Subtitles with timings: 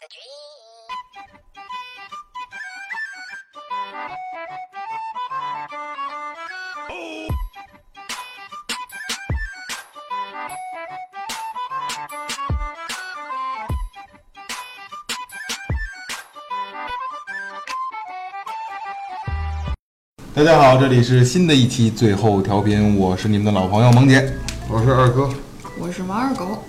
[0.00, 0.30] the dream.
[20.32, 24.32] 大家好，这里是新的一期最后调频，我是你们的老朋友萌姐，
[24.70, 25.28] 我是二哥，
[25.78, 26.64] 我是王二狗，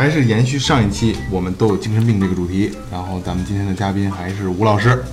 [0.00, 5.04] 还是延续上一期我们都有精神病这个主题，然后咱们今天的嘉宾还是吴老师，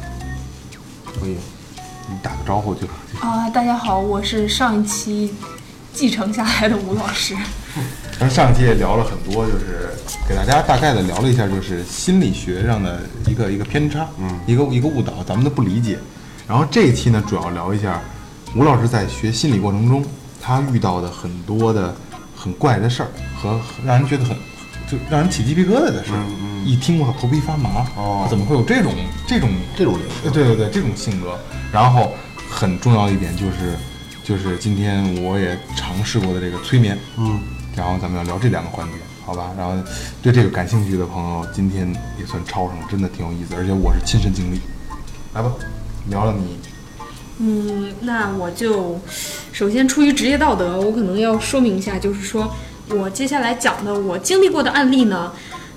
[1.19, 1.35] 可以，
[2.07, 2.87] 你打个招呼就。
[3.19, 5.33] 啊，大家好，我是上一期
[5.91, 7.35] 继承下来的吴老师。
[8.17, 9.89] 咱上一期也聊了很多，就是
[10.25, 15.99] 给大家大概的聊了一下，就是心理学上的一个一个偏差，嗯，一个一个误导，咱们都不理解。
[16.47, 18.01] 然后这一期呢，主要聊一下
[18.55, 20.05] 吴老师在学心理过程中，
[20.41, 21.93] 他遇到的很多的
[22.33, 24.33] 很怪的事儿和让人觉得很
[24.87, 26.25] 就让人起鸡皮疙瘩的事儿。
[26.65, 28.93] 一听我，头皮发麻，哦怎么会有这种
[29.25, 31.37] 这种这种人呃，对对对，这种性格。
[31.71, 32.11] 然后
[32.49, 33.77] 很重要的一点就是，
[34.23, 37.39] 就是今天我也尝试过的这个催眠，嗯，
[37.75, 38.93] 然后咱们要聊这两个环节，
[39.25, 39.51] 好吧？
[39.57, 39.73] 然后
[40.21, 41.87] 对这个感兴趣的朋友，今天
[42.19, 44.59] 也算超上了，真的挺有意思，而且我是亲身经历。
[45.33, 45.51] 来吧，
[46.09, 46.57] 聊聊你，
[47.39, 48.99] 嗯，那我就
[49.53, 52.53] 首先出于职业道德，我可能要说明一下，就是说
[52.89, 55.31] 我接下来讲的我经历过的案例呢，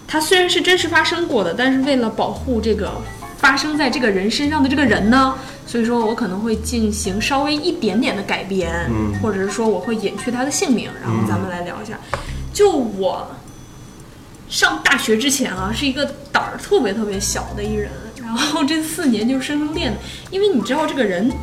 [0.06, 2.92] 它虽然是真实发生过的，但是为了保护这个
[3.38, 5.34] 发生在这个人身上的这个人呢，
[5.66, 11.98] 所以说我可能会进行稍微一点点的改编，嗯或者是说我会隐去他的姓名，然后咱们来聊一下。
[12.52, 13.28] 就我
[14.48, 17.90] 上大学之前啊，是一个胆儿特别特别小的一人，
[18.22, 19.98] 然后这四年就生生练的，
[20.30, 21.36] 因为你知道这个人，他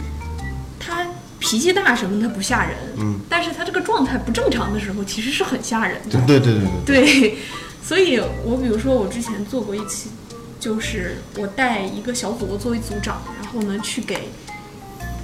[1.40, 6.20] 脾气大什么他不吓人，嗯，但是他这个状态不正常的时候，其实是很吓人的。
[6.26, 7.38] 对对对对对，对，
[7.84, 10.10] 所以我比如说我之前做过一期，
[10.60, 14.30] 就是我带一个小组，我作为组长，然后呢去给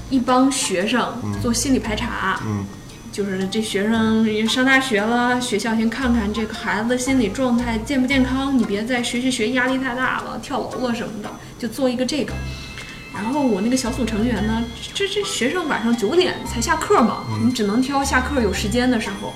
[0.09, 2.65] 一帮学生做心理排查，嗯
[3.11, 12.33] 就是这学生上大学了，学校先看看这个孩子的心理状态健不健康，你别再学学学压力太大了，跳楼了什么的，就做一个这个。
[13.13, 14.63] 然后我那个小组成员呢，
[14.93, 19.33] 这这学生晚上九点才下课嘛，你只能挑下课有时间的时候。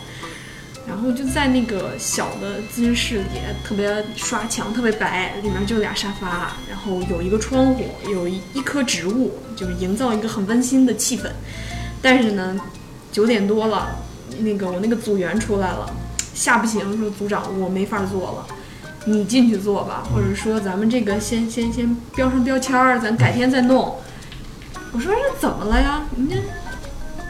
[0.88, 11.24] 然后就在那个小的咨询室里，特别刷墙，特别白，里面就俩沙发，然后有一个窗户，有一一棵植物，就是营造一个很温馨的气氛。
[12.02, 12.58] 但是呢，
[13.12, 13.98] 九点多了，
[14.40, 15.94] 那个我那个组员出来了，
[16.34, 18.48] 吓不行，说组长我没法做了，
[19.08, 23.96] 你进去做吧，或者说咱们这个先先先标上标签儿，咱改天再弄。
[24.92, 26.04] 我说这怎么了呀？
[26.18, 26.36] 人家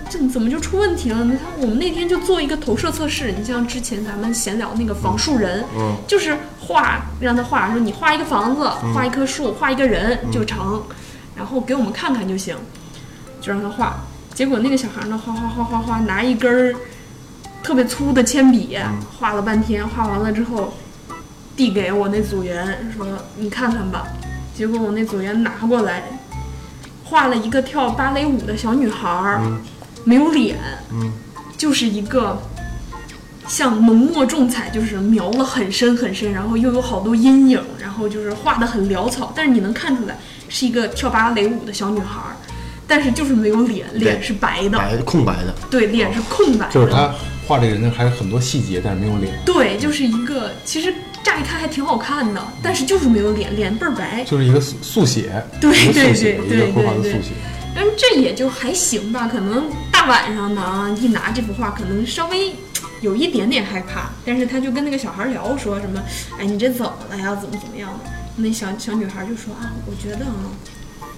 [0.10, 1.24] 这怎么就出问题了？
[1.24, 10.82] 你看我们那天就做一个投射测试，你像之前咱们闲聊那个房树人，嗯就是画让他画，说你画一个房子，画一棵树，画一个人就成，
[11.36, 12.56] 然后给我们看看就行，
[13.40, 14.02] 就让他画。
[14.34, 16.76] 结果那个小孩呢，画画画画画，拿一根儿
[17.62, 18.78] 特别粗的铅笔
[19.20, 20.74] 画了半天，画完了之后
[21.58, 24.08] 递给我那组员说：“你看看吧。”
[24.56, 26.04] 结果我那组员拿过来，
[27.04, 29.42] 画了一个跳芭蕾舞的小女孩儿，
[30.06, 30.56] 没有脸，
[30.94, 31.12] 嗯。
[31.58, 32.40] 就是一个
[33.48, 40.16] 像浓墨重彩，就是描了很深很深，然后又有好多阴影，然后就是画的很潦草，但是你能看出来
[40.48, 42.38] 是一个跳芭蕾舞的小女孩儿，
[42.88, 47.12] 但是就是没有脸，脸是白的，白空白的，对，脸是空白的，就是他
[47.48, 50.94] 画这个人还有很多细节，但是没有脸，对，就是一个其实
[51.28, 57.34] 乍一看还挺好看的，但是就是没有脸，脸倍儿白，就是一个速速写，对对，对对对速写。
[57.76, 62.54] 但是这也就还行吧，可能大晚上的啊，一拿这幅画，可能稍微
[63.02, 64.10] 有一点点害怕。
[64.26, 66.02] 但是他就跟那个小孩聊，说什么，
[66.40, 67.36] 哎，你这怎么了呀？
[67.36, 68.10] 怎么怎么样的？
[68.38, 70.48] 那小小女孩就说啊，我觉得啊，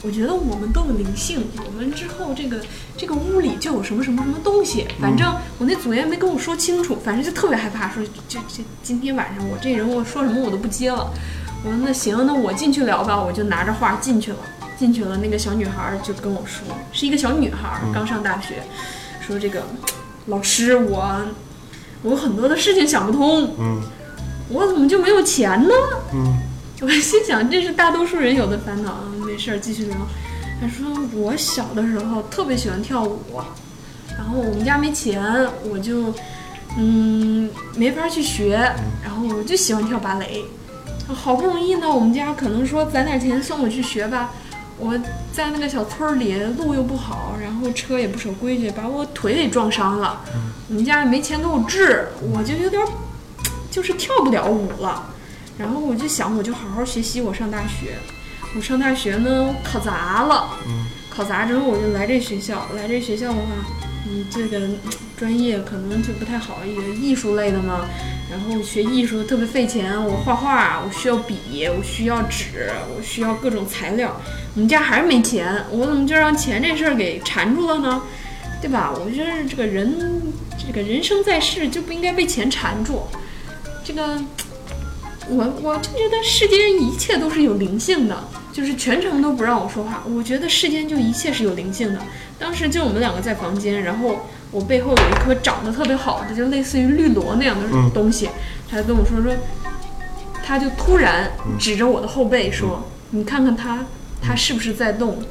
[0.02, 2.62] 我觉得我们都有灵性，我们之后这个
[2.96, 4.86] 这个屋里就有什么什么什么东西。
[5.00, 11.12] 反正我那组员没跟我说清楚，反正就特别害怕，说这这今天晚上我这人我说什么我都不接了。
[11.66, 14.38] 我说那行，那我进去聊吧，我就拿着画进去了。
[14.78, 18.64] 进去了，那个小女孩就跟我说，是一个小女孩，刚上大学，
[19.20, 19.64] 说这个
[20.28, 21.22] 老师我
[22.02, 23.82] 我有很多的事情想不通，嗯
[24.48, 25.74] 我怎么就没有钱呢？
[26.14, 26.40] 嗯
[26.82, 29.96] 我心想这是大多数人有的烦恼，没事儿继续聊。
[30.62, 33.42] 他说我小的时候特别喜欢跳舞，
[34.18, 35.24] 然后我们家没钱，
[35.64, 36.14] 我就
[36.78, 38.58] 嗯没法去学，
[39.02, 40.44] 然后我就喜欢跳芭蕾。
[41.08, 44.32] 好不容易呢，我们家可能说攒点钱送我去学吧。
[44.78, 44.98] 我
[45.34, 50.22] 在那个小村儿里，路又不好，然后车也不守规矩，把我腿给撞伤了。
[50.70, 52.88] 我们家也没钱给我治，我就有点儿
[53.72, 55.10] 就是跳不了舞了。
[55.58, 57.98] 然后我就想，我就好好学习，我上大学。
[58.56, 60.58] 我上大学呢，我考砸了。
[61.10, 62.66] 考砸之后，我就来这学校。
[62.76, 63.42] 来这学校的话，
[64.08, 64.78] 嗯，这个嗯
[65.18, 67.86] 专业可能就不太好，一个艺术类的嘛。
[68.32, 74.20] 然后学艺术特别费钱，我画画，我需要笔，我需要纸，我需要各种材料。
[74.56, 78.02] 我们家还是没钱，我怎么就让钱这事儿给缠住了呢？
[78.62, 78.94] 对吧？
[78.94, 80.22] 我觉得这个人，
[80.58, 83.04] 这个人生在世就不应该被钱缠住。
[83.84, 84.22] 这个，
[85.28, 90.04] 我我就觉得世间一切都是有灵性的，就是全程都不让我说话。
[90.08, 92.00] 我觉得世间就一切是有灵性的。
[92.38, 98.30] 当时就我们两个在房间，然后我背后有一颗长得特别好的，就类似于绿萝那样的东西，
[98.70, 99.34] 他跟我说说，
[100.44, 103.86] 他就突然指着我的后背说：“你看看他，
[104.22, 105.22] 他是不是在动？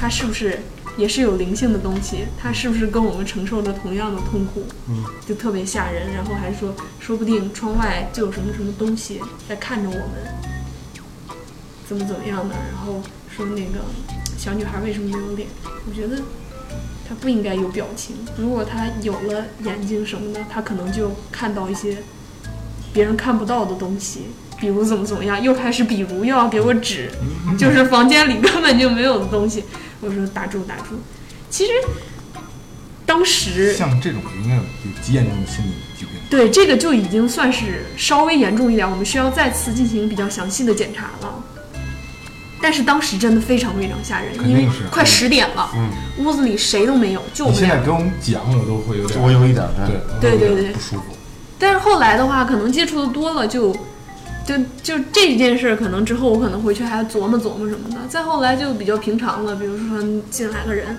[0.00, 0.58] 他是不是
[0.96, 2.24] 也是有灵性的东西？
[2.40, 4.64] 他是不是跟我们承受着同样的痛苦？
[4.88, 6.12] 嗯就特别吓人。
[6.14, 10.04] 然后还说，说不定窗外就有什么什么东西在看着我们，
[11.88, 12.54] 怎么怎么样的。
[12.72, 13.02] 然后
[13.34, 13.84] 说那个
[14.36, 15.48] 小女孩为什么没有脸？
[15.88, 16.22] 我觉得
[17.08, 18.16] 她不应该有表情。
[18.36, 21.98] 如果她有了眼睛什么的，她可能就看到一些
[22.92, 24.28] 别人看不到的东西。
[24.58, 27.10] 比如怎么怎么样，又开始比如又要给我指，
[27.58, 29.62] 就是房间里根本就没有的东西。
[30.00, 30.98] 我说打住打住。
[31.50, 31.72] 其实
[33.04, 34.62] 当时像这种应该有
[35.02, 36.14] 极严重的心理疾病。
[36.30, 41.44] 对这个就已经算是稍微严重一点，我们需要再次进行比较详细的检查了。
[42.60, 45.70] 但是当时真的非常非常吓人，因为是快十点了，
[46.18, 47.68] 屋子里谁都没有，就我们俩。
[47.68, 49.70] 你现在给我们讲，我都会有点，我有一点儿
[50.20, 51.02] 对对对对不舒服。
[51.58, 53.72] 但是后来的话，可能接触的多了就，
[54.46, 57.96] 就就这件事儿，可能之后我可能回去还要琢磨琢磨什么的。
[58.08, 60.98] 再后来就比较平常了，比如说进来个人，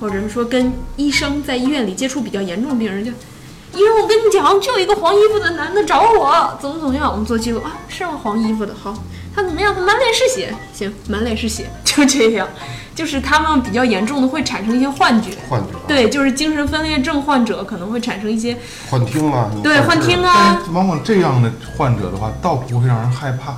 [0.00, 8.18] 或者是说跟医生在医院里接触比较严重病人，就医生，我跟你讲，就有一个黄衣服的男的找我，怎么怎么样，我们做记录啊，是吗？
[8.22, 8.94] 黄衣服的，好，
[9.38, 9.72] 他怎么样？
[9.72, 12.48] 他满脸是血，行，满脸是血， 就这样。
[12.92, 15.86] 就是他们比较严重的会产生一些幻觉，幻觉啊。
[15.86, 18.56] 对，就是精神分裂症患者可能会产生一些
[18.90, 23.54] 幻听啊，对幻听啊，啊，但往往这样的患者的话，倒不会让人害怕，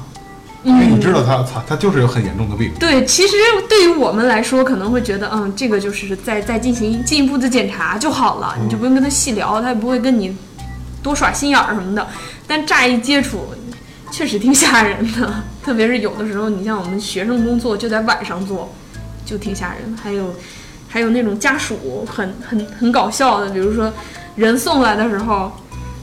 [0.63, 2.71] 因为你知道他他他就是有很严重的病。
[2.79, 3.35] 对，其实
[3.67, 10.37] 对于我们来说，可能会觉得，嗯，这个就是在在进行进一步的检查就好了，你就不用跟他细聊，他也不会跟你
[11.03, 12.07] 多耍心眼儿什么的。
[12.47, 13.47] 但乍一接触，
[14.11, 18.73] 确实挺吓人的， 特别是有的时候，你像我们学生工作就在晚上做，
[19.25, 19.97] 就挺吓人。
[20.03, 20.35] 还有，
[20.89, 23.93] 还有那种家属很很很搞笑的，比如说
[24.37, 25.53] 人送来的时候。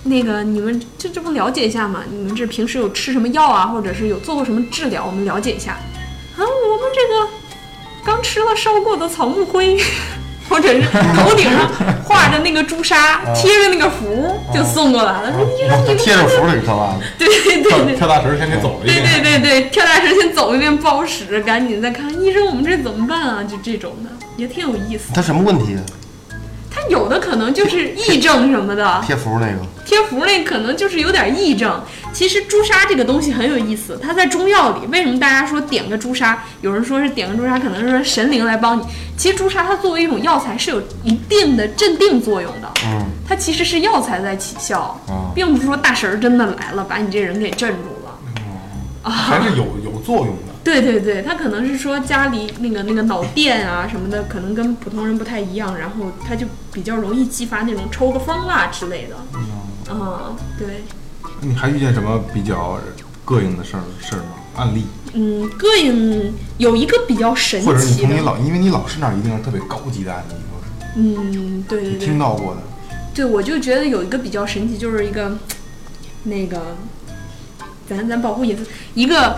[0.03, 2.01] 那个，你们这这不了解一下吗？
[2.09, 5.05] 你们这平时有吃什么药啊，或者是有做过什么治疗？
[5.05, 5.73] 我们了解一下。
[5.73, 7.29] 啊，我们这个
[8.05, 9.77] 刚吃了烧过的草木灰，
[10.49, 10.81] 或者是
[11.15, 11.69] 头顶上
[12.03, 15.31] 画着那个朱砂，贴着那个符就送过来了。
[15.33, 17.95] 说医生，你们贴着符里头啊，对对对对。
[17.95, 19.03] 跳大神先给走了一遍。
[19.03, 23.43] 对对对对，跳大神先走一遍不好使，赶紧再看医生，我们这怎么办啊？
[23.43, 25.13] 就这种的也挺有意思。
[25.13, 25.75] 他什么问题？
[25.75, 25.81] 啊
[26.77, 31.81] 他有的可能就是癔症什么的， 贴符那个，贴符那可能就是有点癔症。
[32.13, 36.43] 其实朱砂这个东西很有意思，它在中药里为什么大家说点个朱砂？
[36.61, 38.83] 有人说是点个朱砂，可能是说神灵来帮你。
[39.17, 49.09] 其实朱砂它作为一种药材是有一定的镇定作用的，嗯，它其实是药材在起效，啊并不是说大神儿真的来了把你这人给镇住了。
[49.09, 50.46] 还是有有作用的。
[50.67, 59.15] 对对对，他可能是说家里那个那个脑电啊什么的，可能跟普通人不太一样，然后他就比较容易激发那种抽个风啊之类的。
[59.89, 60.83] 嗯，对，
[61.39, 62.77] 你还遇见什么比较
[63.25, 64.35] 膈应的事儿事儿吗？
[64.57, 64.83] 案例，
[65.13, 70.35] 嗯，膈应有一个比较神或者是你奇的，从你老，因为你老师那儿一定是特别高级的案例，
[70.97, 72.61] 嗯，对对对听到过的。
[73.13, 75.37] 对，我就觉得有一个比较神奇，就是一个
[76.23, 76.75] 那个，
[77.87, 79.37] 咱咱保护隐私，一个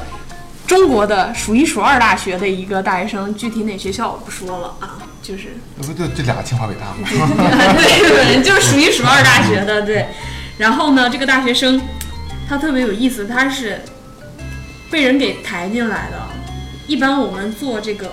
[0.70, 7.08] 中国的数一数二大学的一个大学生，具体哪学校我不说了啊，就是那不就这俩清华北大吗？
[7.76, 10.06] 对对，就是数一数二大学的，对。
[10.60, 11.82] 然后呢，这个大学生
[12.48, 13.82] 他特别有意思，他是
[14.92, 16.22] 被人给抬进来的。
[16.86, 18.12] 一般我们做这个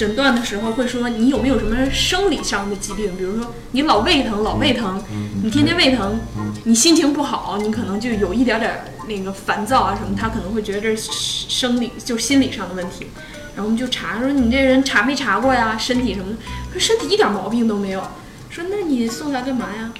[0.00, 4.98] 诊断的时候会说你有没有什么生理上的疾病，比如说你老胃疼，老胃疼，
[5.42, 6.18] 你天天胃疼，
[6.64, 11.10] 你心情不好，你可能就有一点点儿那个烦躁啊什么，他可能会觉得这是
[11.50, 13.08] 生理就心理上的问题。
[13.54, 16.38] 然后我们就查说你这人查没查过呀，身体什么的，
[16.72, 18.00] 说身体一点毛病都没有。
[18.48, 19.92] 说那你送来干嘛呀？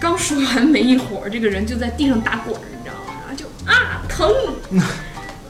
[0.00, 3.14] 刚说完没一会儿，这个人就在地上打滚儿，你知道吗？
[3.20, 4.28] 然后就啊疼，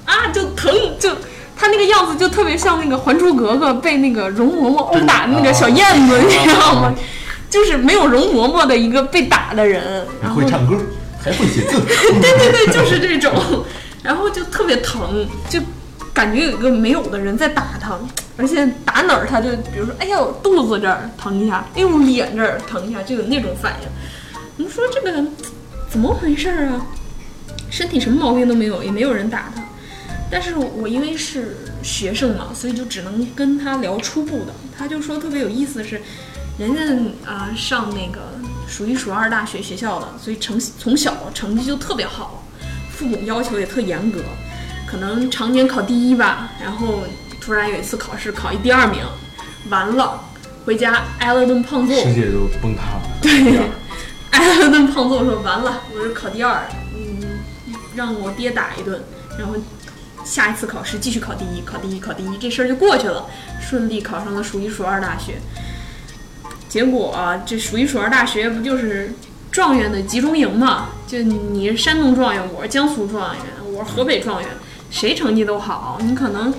[0.04, 1.16] 啊就疼，就
[1.60, 6.94] 他那个样子就特别像那个《还珠格格》被那个容嬷嬷殴打的那个小燕子，你知道吗？
[7.50, 10.74] 就是没有容嬷嬷的一个被打的人，然后会唱歌，
[11.22, 11.78] 还会写字。
[11.84, 13.30] 对对对，就是这种。
[14.02, 15.60] 然后就特别疼，就
[16.14, 17.98] 感觉有一个没有的人在打他，
[18.38, 23.88] 而且打哪儿他就比如说，哎呦肚子这儿疼一下，哎呦脸这儿疼一下，就有那种反应。
[24.56, 25.22] 你说这个
[25.90, 26.80] 怎么回事啊？
[27.68, 29.62] 身体什么毛病都没有，也没有人打他。
[30.30, 34.54] 但是我因为是学生嘛，所以就只能跟他聊初步的。
[34.78, 36.00] 他就说特别有意思的是，
[36.58, 36.80] 人家
[37.30, 38.20] 啊、上那个
[38.68, 42.44] 数一数二大学学校的，所以成从小成绩就特别好，
[42.92, 44.20] 父母要求也特严格，
[44.86, 47.02] 可能常年考第一吧，然后
[47.40, 49.02] 突然有一次考试考一第二名，
[49.68, 50.22] 完了
[50.64, 53.02] 回家挨了顿胖揍，世界就崩塌了。
[53.20, 53.58] 对，
[54.30, 56.62] 挨了顿胖揍，说完了，我是考第二，
[56.94, 57.38] 嗯，
[57.94, 59.02] 让我爹打一顿，
[59.38, 59.54] 然后
[60.24, 63.26] 下一次考试继续考第一，考第一，考第一，这事儿就过去了，
[63.60, 65.34] 顺利考上了数一数二大学。
[66.68, 69.12] 结果、啊、这数一数二大学不就是
[69.50, 70.90] 状元的集中营嘛？
[71.06, 74.48] 就你是山东状元，我是江苏状元，我是河北状元，
[74.90, 76.54] 谁成绩都好，你可能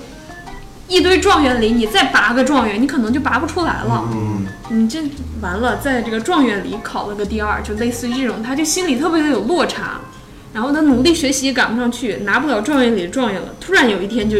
[0.88, 4.04] 一堆状元里，你再拔个状元，你可能就拔不出来了。
[4.12, 5.00] 嗯，你这
[5.40, 9.98] 完了，在这个状元里考了个第二，就类似于这种，他就心里特别的有落差，
[10.52, 13.48] 然后他努力学习也赶不上去，拿不了状元里的状元了。
[13.60, 14.38] 突然有一天就，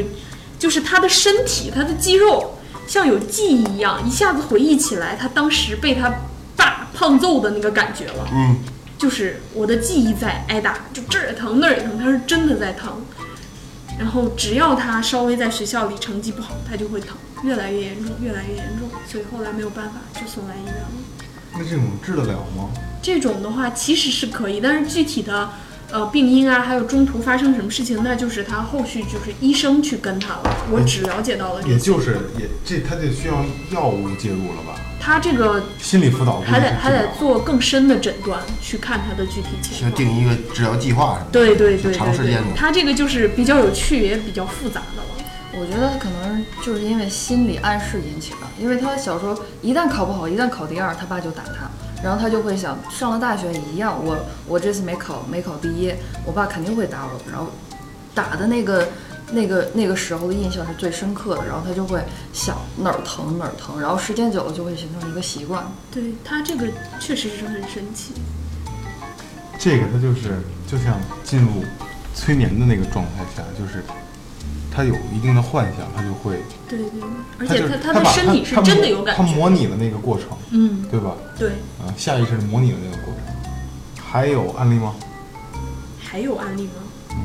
[0.58, 6.12] 就是他的身体，他的肌肉像有记忆一样，一下子回忆起来他当时被他
[6.56, 8.28] 爸胖揍的那个感觉了。
[8.32, 8.58] 嗯，
[8.98, 13.02] 就是我的记忆在挨打，就这儿也疼那儿也疼，他是真的在疼。
[13.98, 20.88] 然后只要他稍微在学校里成绩不好，他就会疼，越来越严重，越来越严重，所以后来没有办法就送来医院了。
[21.54, 22.70] 那这种治得了吗？
[23.02, 25.50] 这种的话其实是可以，但是具体的
[25.92, 30.56] 呃病因啊，还有中途发生什么事情，那就是他后续就是医生去跟他了。
[30.70, 34.80] 我只了解到了这些，也就是也这他就需要药物介入了吧？
[34.98, 39.92] 他这个心理辅导还得还得做更深的诊断，去看他的具体情况。
[39.92, 42.48] 定一个治疗计划什么的，对对对对对长时间的，。
[42.56, 45.08] 他这个就是比较有趣，也比较复杂的了。
[45.54, 51.68] 我觉得可能就是因为心理暗示引起的，因为他小时候一旦考不好，一旦考第二，他爸就打他，
[52.02, 54.16] 然后他就会想，上了大学也一样，我
[54.46, 55.92] 我这次没考没考第一，
[56.26, 57.46] 我爸肯定会打我，然后
[58.14, 58.88] 打的那个
[59.30, 65.64] 那个那个时候的印象是最深刻的，然后他就会想哪儿疼哪儿疼，然后时间久了就会形成一个习惯。
[65.92, 66.66] 对他这个
[66.98, 68.14] 确实是很神奇。
[69.58, 71.64] 这个他就是就像进入
[72.14, 73.84] 催眠的那个状态下，就是
[74.74, 77.00] 他有一定的幻想，他就会，对对对，
[77.38, 79.22] 而且他他的身体是真的有感觉。
[79.22, 81.14] 他模拟了那个过程，嗯，对吧？
[81.38, 81.50] 对。
[81.78, 83.22] 啊，下意识的模拟了那个过程。
[84.02, 84.94] 还有案例吗？
[86.02, 86.72] 还有案例吗？
[87.10, 87.18] 嗯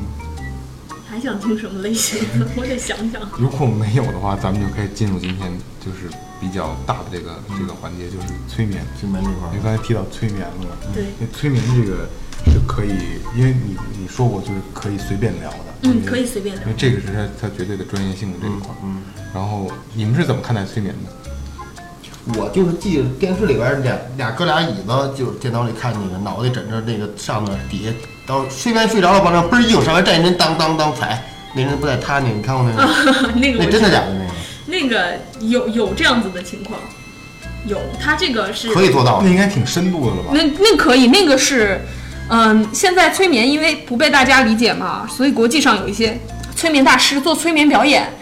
[1.10, 2.46] 还想听什么类型的？
[2.54, 3.22] 我得想想。
[3.40, 5.50] 如果没有的话，咱们就可以进入今天
[5.80, 6.06] 就是
[6.38, 8.84] 比较大的这个这个环节，就是催眠。
[9.00, 12.06] 催眠这块儿，因为刚才提到催眠了嘛，对因为催眠这个
[12.46, 12.92] 是可以，
[13.36, 18.74] 因为你你说过就是可以随便聊的，嗯可以随便聊因为这个是他他绝对的专业性的这一块。
[18.82, 19.02] 嗯，
[19.34, 21.12] 然后你们是怎么看待催眠的？
[22.38, 27.90] 我就是记得电视里边俩俩哥俩椅子，就是电脑里看那个脑袋枕着那个上面底下，
[28.26, 33.32] 到睡眠睡着了，往那嘣儿硬，上来站一人当当当踩，那人不在他那个，你看过那个？
[33.34, 34.32] 那个那真的假的那个？
[34.66, 36.78] 那个有有这样子的情况，
[37.66, 39.30] 有他这个是可以做到那。
[39.30, 40.30] 应该挺深度的了吧？
[40.34, 41.80] 那那可以，那个是，
[42.28, 46.18] 嗯，现在催眠因为不被大家理解嘛，所以国际上有一些
[46.54, 48.12] 催眠大师做催眠表演。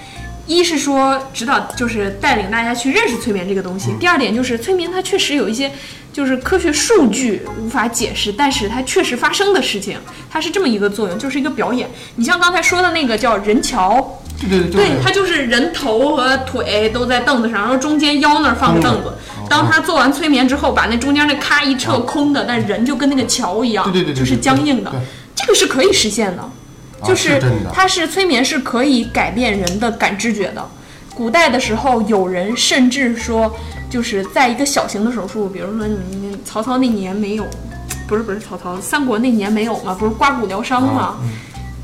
[0.47, 5.69] 一是说指导，就是带领大家去认识催眠这个东西；第二点就是催眠它确实有一些
[6.13, 9.99] 就是科学数据无法解释，但是它确实发生的事情，
[10.31, 11.91] 它是这么一个作用，就是一个表演。
[12.15, 19.13] 你像刚才说的那个叫人桥，对对对，他就是人头和腿都在凳子上，然后中间腰那儿放个凳子。
[19.49, 25.07] 当他做完催眠之后，把那中间那咔一撤空的，但人就跟那个桥一样，对对对对就是僵硬的对对。
[25.35, 26.43] 这个是可以实现的，
[27.05, 27.41] 就是
[27.73, 30.67] 它是催眠是可以改变人的感知觉的。
[31.15, 33.55] 古代的时候，有人甚至说，
[33.89, 37.47] 就是在一个小型的手术，比如说你你曹操那年没有，
[38.07, 41.17] 不是不是曹操，三国那年没有嘛，不是刮骨疗伤嘛？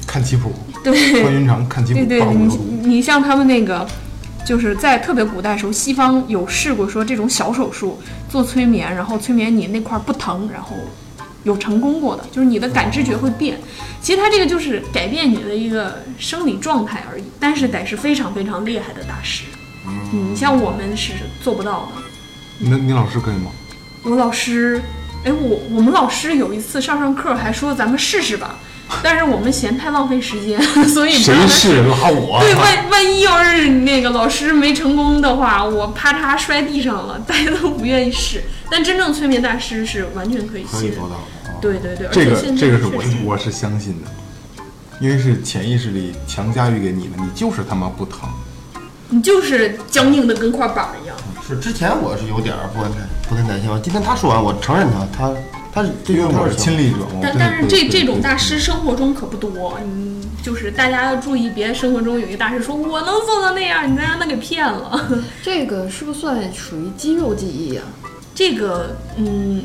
[0.06, 1.22] 看棋谱，对，
[1.94, 2.72] 对对，你。
[2.84, 3.86] 你像他们那个，
[4.44, 10.74] 就是在特别古代的时候，西方有试过说这种小手术做催眠，然后催眠你那块儿不疼，然后
[11.44, 13.56] 有成功过的，就是你的感知觉会变。
[14.00, 19.44] 其实它这个就是改变你的一个生理状态而已，但是得是非常非常厉害的大师。
[19.86, 22.02] 嗯，像我们是做不到的。
[22.68, 23.52] 那你老师可以吗？
[24.02, 24.82] 我老师，
[25.24, 28.56] 哎，我我们老师有一次上上课还说咱们试试吧，
[29.02, 32.40] 但是我们嫌太浪费时间， 所以不谁是拉我？
[32.40, 38.42] 对，万万一要是那个老师没成功的话，我啪嚓摔地上了，大家都不愿意试。
[38.70, 41.58] 但真正催眠大师是完全可以可以做到的啊。
[41.60, 44.10] 对对对，而这个且这个是我我是相信的，
[44.98, 48.28] 因为是潜意识里强加于给你的，你就是他妈不疼。
[49.10, 51.14] 你就是僵硬的跟块板一样。
[51.46, 52.88] 是之前我是有点不太
[53.28, 55.30] 不太担心，今天他说完，我承认他他
[55.72, 56.90] 他是因为我是亲历。
[56.90, 65.08] 者但但是这这种大，师生活中可不多，嗯，就是大家要注意，别生活中有一个大师说我能做到那样，你再让他给骗了。
[65.42, 67.84] 这个是不是算属于肌肉记忆啊？
[68.34, 69.62] 这个，嗯，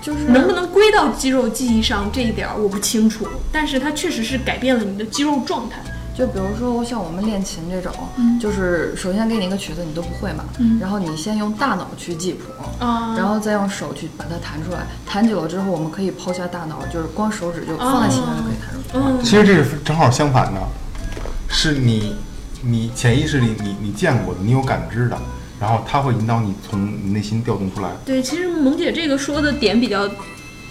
[0.00, 5.82] 就是能不能归到肌肉记忆上这一点儿我不清楚，但是它确实是改变了你的肌肉状态。
[6.18, 7.92] 就比如说像我们练琴这种，
[8.40, 10.42] 就是首先给你一个曲子你都不会嘛，
[10.80, 12.50] 然后你先用大脑去记谱，
[12.84, 14.80] 啊然后再用手去把它弹出来。
[15.06, 19.12] 弹久了之后，我们可以抛下大脑，就是光手指就放在琴上就可以弹出来。
[19.12, 20.60] 嗯，其实这是正好相反的，
[21.48, 22.16] 是你
[22.62, 25.16] 你潜意识里你你见过的，你有感知的，
[25.60, 27.90] 然后它会引导你从你内心调动出来。
[28.04, 30.08] 对，其实萌姐这个说的点比较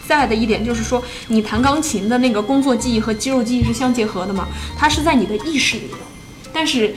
[0.08, 4.48] 在的一点就是说，你弹钢琴的那个工作记忆和肌肉记忆是相结合的嘛，
[4.78, 5.98] 它是在你的意识里的，
[6.54, 6.96] 但是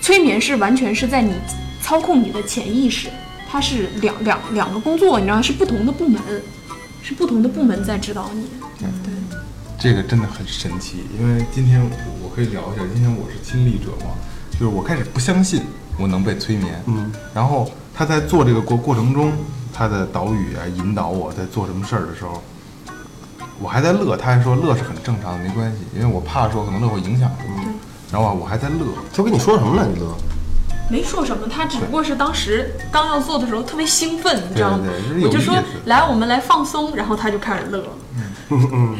[0.00, 1.32] 催眠是完全是在你
[1.80, 3.08] 操控你的潜意识，
[3.48, 6.20] 它是两两两个工作，你知道是不同的部门，
[7.02, 8.44] 是不同的部门在指导你。
[8.82, 9.12] 嗯，对
[9.78, 11.80] 这个真的很神奇，因为今天
[12.22, 14.12] 我可以聊一下，今天我是亲历者嘛，
[14.52, 15.62] 就是我开始不相信
[15.98, 19.32] 我能被催眠，嗯，然后他在做这个过过程中，
[19.72, 22.42] 他的导语啊引导我在做什么事儿的时候，
[23.58, 27.72] 我还在乐，他还说乐是很正常的，没关系，因为我怕说可能乐会影响什么，
[28.12, 29.86] 然后我还在乐，他跟你说什么了？
[29.86, 30.06] 你乐？
[30.90, 35.28] 没说什么，他只不过是当时刚要做的时候特别兴奋，你知道吗对对对？
[35.28, 37.84] 我就说来，我们来放松，然后他就开始乐。
[38.48, 38.96] 嗯嗯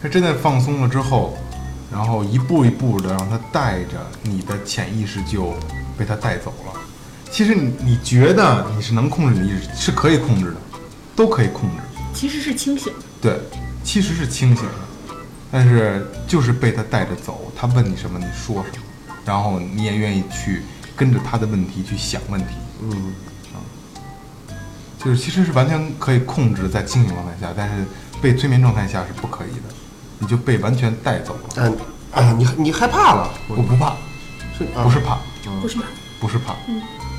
[0.00, 1.36] 他真的放松了之后，
[1.92, 5.52] 然后一步一步的让他带着你的潜意识就
[5.98, 6.80] 被他带走了。
[7.32, 10.56] 其实你你觉得你是能控制你的意识，是可以控制的，
[11.16, 11.76] 都可以控制。
[12.12, 12.98] 其实是清醒的。
[13.22, 13.40] 对，
[13.82, 15.14] 其实是清醒的，
[15.50, 17.50] 但是就是被他带着走。
[17.56, 18.84] 他问你什么，你说什么，
[19.24, 20.60] 然后你也愿意去
[20.94, 22.54] 跟着他的问题去想问题。
[22.82, 23.14] 嗯，
[25.02, 27.86] 就是其实是完全可以控制在清醒状态下，但是
[28.20, 29.74] 被催眠状态下是不可以的，
[30.18, 31.48] 你就被完全带走了。
[31.56, 31.76] 嗯，
[32.12, 33.30] 啊，你你害怕了？
[33.48, 33.96] 我不怕，
[34.58, 35.18] 是啊不是怕，
[35.62, 35.82] 不是怕？
[36.20, 36.54] 不是怕，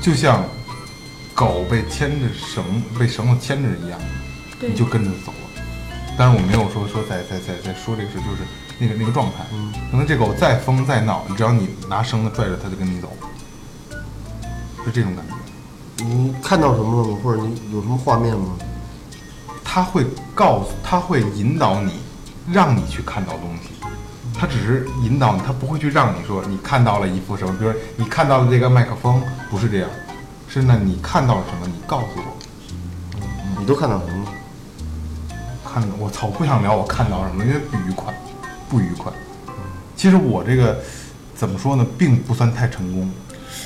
[0.04, 0.44] 就像
[1.32, 2.62] 狗被牵着绳，
[2.98, 3.98] 被绳子牵着一样，
[4.60, 5.62] 你就跟着走了。
[6.18, 8.42] 当然我没有说说在在在在说这个事，就是
[8.78, 9.46] 那个那个状态。
[9.90, 13.10] 可能这狗再疯再闹，只要你拿绳子拽着它，就跟你走，
[14.84, 16.04] 是这种感觉。
[16.04, 17.18] 你看到什么了吗？
[17.24, 18.58] 或者你有什么画面吗？
[19.64, 21.92] 它会告诉，它会引导你，
[22.52, 23.70] 让你去看到东西。
[24.36, 29.88] 它只是引导你，他不会去让你说你看到了一副什么，比如说你看到了这个麦克风，不是这样，
[30.48, 31.66] 是那你看到了什么？
[31.66, 32.24] 你告诉我。
[33.58, 34.30] 你都看到什么了？
[35.64, 38.12] 看到我操，不想聊我看到什么，因为不愉快，
[38.68, 39.10] 不愉快。
[39.96, 40.78] 其实我这个
[41.34, 43.10] 怎么说呢，并不算太成功。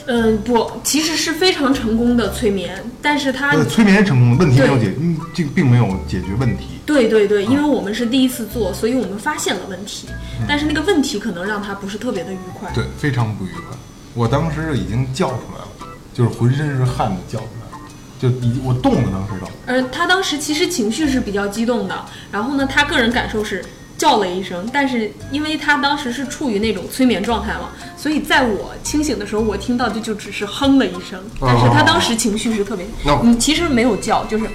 [0.06, 6.64] 嗯，不，其实是非常成功的催眠，但是它呃，催眠成功的，问题没有解，嗯，这个并没有解决问题。
[6.86, 10.08] 对对对，因为我们是第一次做，所以我们发现了问题，
[10.48, 12.70] 但是那个问题可能让他不是特别的愉快。
[12.74, 13.76] 对，非常不愉快。
[14.14, 17.78] 我当时已经叫出来了，就是浑身是汗的叫出来了，
[18.18, 19.50] 就已经我动了，当时都。
[19.66, 23.62] 呃他当时其实情绪是比较激动的，然后呢，他个人感受是
[23.98, 32.86] 叫了一声，但是因为他当时是处于那种催眠状态嘛，所以在我清醒的时候，我听到就就只是哼了一声，但是他当时情绪是特别，
[33.22, 34.46] 你其实没有叫，就是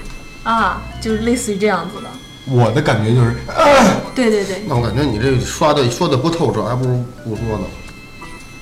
[0.42, 2.08] 啊，就是类似于这样子的。
[2.46, 3.34] 我的感觉就是，
[4.14, 7.64] 对对对，那我感觉你这刷的说的不透彻，还不如不说呢。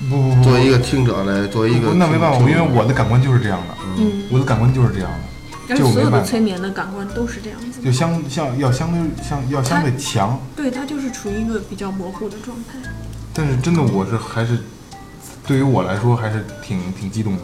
[0.09, 5.19] 不不不，作为一个听者来，作为一个那没办法，因为我的感官就是这样的，嗯，我的感官就是这样的，
[5.69, 7.91] 而且所有的催眠的感官都是这样子就。
[7.91, 12.77] 相像要相对相要相对强，对，它就是处于一个比较模糊的状态。
[13.33, 14.59] 但是真的我是还是
[15.47, 17.41] 对于我来说还是挺挺激动的。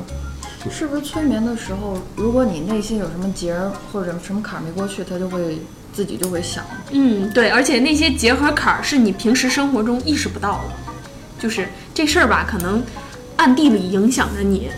[0.70, 5.62] 是不是催眠的时候，如果你内心有什么结儿或者什么坎儿没过去，它就会
[5.94, 6.66] 自己就会想。
[6.92, 10.74] 嗯，对，而且那些结和坎儿是你平时生活中意识不到的，
[11.40, 12.84] 就是这事儿吧，可能
[13.38, 14.70] 暗地里影响着你，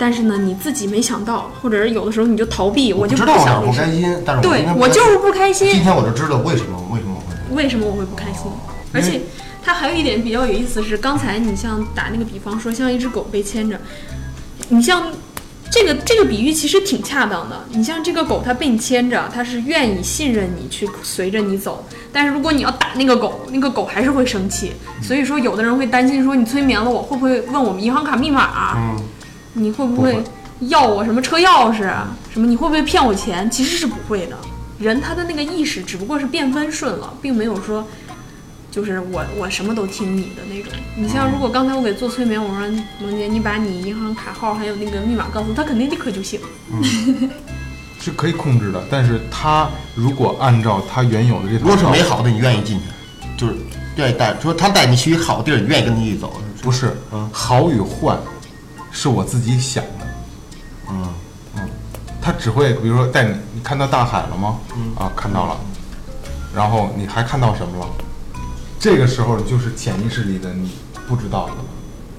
[0.00, 3.62] 但是呢，你自己没想到，或者是有的时候你就逃避，我就知道我想。
[3.62, 8.50] 不开心，但是我对我就是不开心今，天我就知道为什么为什么我会为什么我会不开心？
[8.94, 9.20] 而且
[9.62, 13.78] 它还有一点比较有意思是，刚才你像打那个比方说，像一只狗被牵着，
[14.70, 15.12] 你像
[15.70, 17.64] 这个这个比喻其实挺恰当的。
[17.68, 21.84] 你像这个狗，它被你牵着，它是愿意信任你去随着你走。
[22.10, 24.72] 但是如果你要打那个狗，那个狗还是会生气。
[25.02, 28.74] 所以说，有的人会担心说，你催眠了我，会不会问我们银行卡密码？
[28.76, 28.96] 嗯，
[29.52, 30.22] 你会不会
[30.60, 31.86] 要我什么车钥匙？
[31.86, 32.46] 啊什么？
[32.46, 33.50] 你会不会骗我钱？
[33.50, 34.36] 其实是不会的。
[34.78, 37.86] 人他的那个意识只不过是变温顺了，并没有说
[38.70, 40.72] 就是我我什么都听你的那种。
[40.96, 42.68] 你像如果刚才我给做催眠，我说
[43.00, 46.40] 萌姐，你把你银行卡号还有那个密码告诉，他肯定立刻就醒。
[48.00, 52.84] 是可以控制的，但是他如果按照他原有的这套如果是美好的，你愿意进去，
[53.36, 53.54] 就是
[53.96, 56.40] 愿意带，说他带你去好地儿，你愿意跟他一起走。
[56.62, 58.16] 不是嗯好与坏，
[58.92, 60.06] 是我自己想的。
[60.90, 61.08] 嗯
[61.56, 61.68] 嗯
[62.22, 64.58] 他只会比如说带你，你看到大海了吗？
[64.76, 65.56] 嗯啊，看到了。
[66.54, 67.86] 然后你还看到什么了？
[68.78, 70.72] 这个时候就是潜意识里的你
[71.08, 71.52] 不知道的。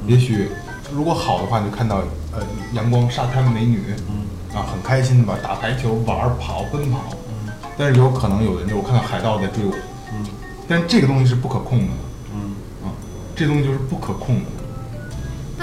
[0.08, 0.50] 也许
[0.92, 1.98] 如果好的话，你就看到
[2.32, 2.42] 呃
[2.74, 7.00] 阳光、沙滩、美女，嗯啊，很开心的吧，打排球、玩儿、跑、奔跑。
[7.28, 9.74] 嗯但是有可能有的人就我看到海盗在追我，
[10.14, 10.26] 嗯
[10.68, 11.94] 但是这个东西是不可控的，
[12.34, 12.54] 嗯
[12.84, 12.92] 啊，
[13.36, 14.46] 这东西就是不可控的。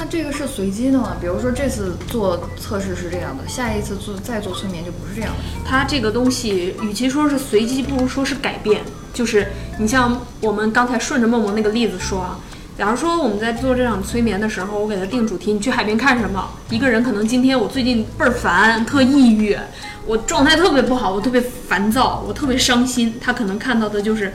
[0.01, 1.17] 那这个是随机的吗？
[1.21, 5.39] 比如说这次做测试是这样的，下一次做再做催眠就不是这样的。
[5.69, 8.81] 它这个东西，与其说是随机，不如说是改变。
[9.13, 12.39] 就是你像我们刚才顺着梦梦那个例子说啊，
[12.79, 16.49] 假如说我们在做这场催眠的时候，我给他定主题，你去海边看什么？
[16.71, 19.59] 一个人可能今天我最近倍儿烦，特抑郁，
[20.07, 23.17] 我状态特别不好，我特别烦躁，我特别伤心。
[23.21, 24.33] 他可能看到的就是。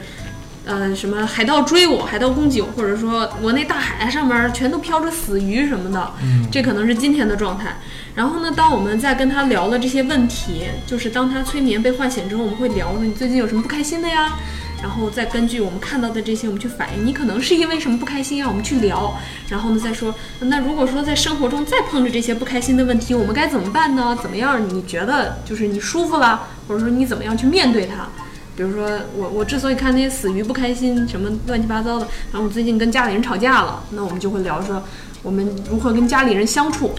[0.64, 6.12] 呃，什么海盗追我，海盗攻击我，或者说我那大海上面全都飘着死鱼什么的，
[6.50, 7.76] 这可能是今天的状态。
[8.14, 14.38] 然后呢，当我们在跟他聊了这些问题，就是当他催眠被唤醒之后，我们会聊说你最近有什么不开心的呀？
[14.80, 19.14] 然后再根据我们看到的这些，我们去反映你可能是因为什么不开心啊，我们去聊。
[19.48, 24.16] 然后呢，再说那如果说在生活中再碰着这些不开心的问题，我们该怎么办呢？
[24.22, 24.66] 怎么样？
[24.66, 28.08] 你觉得就是你舒服了，或者说你怎么样去面对它？
[28.56, 34.82] 比如说我我之所以看那些死鱼不开心，什么乱七八糟的，然后我最近跟家里人吵架了，那我们就会聊说
[35.22, 36.92] 我们如何跟家里人相处。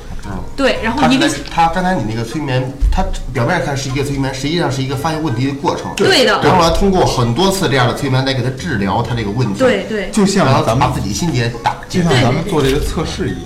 [0.56, 5.94] 对，然后一个他刚才他刚才你那个催眠，他表面看是一个催眠，实际上是一个发现问题的过程。
[5.96, 9.60] 对的然后来，通过很多次这样的催眠来给他治疗他这个问题。
[9.60, 12.12] 对对就像咱们把自己心结打就像。
[12.22, 13.42] 咱们做这个测试一样，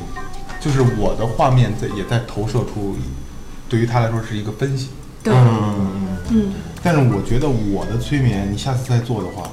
[0.62, 2.96] 就是我的画面在也在投射出，
[3.68, 4.88] 对于他来说是一个分析。
[5.22, 5.90] 对，嗯，
[6.30, 9.44] 嗯，但是我觉得我的催眠，你下次再做的话，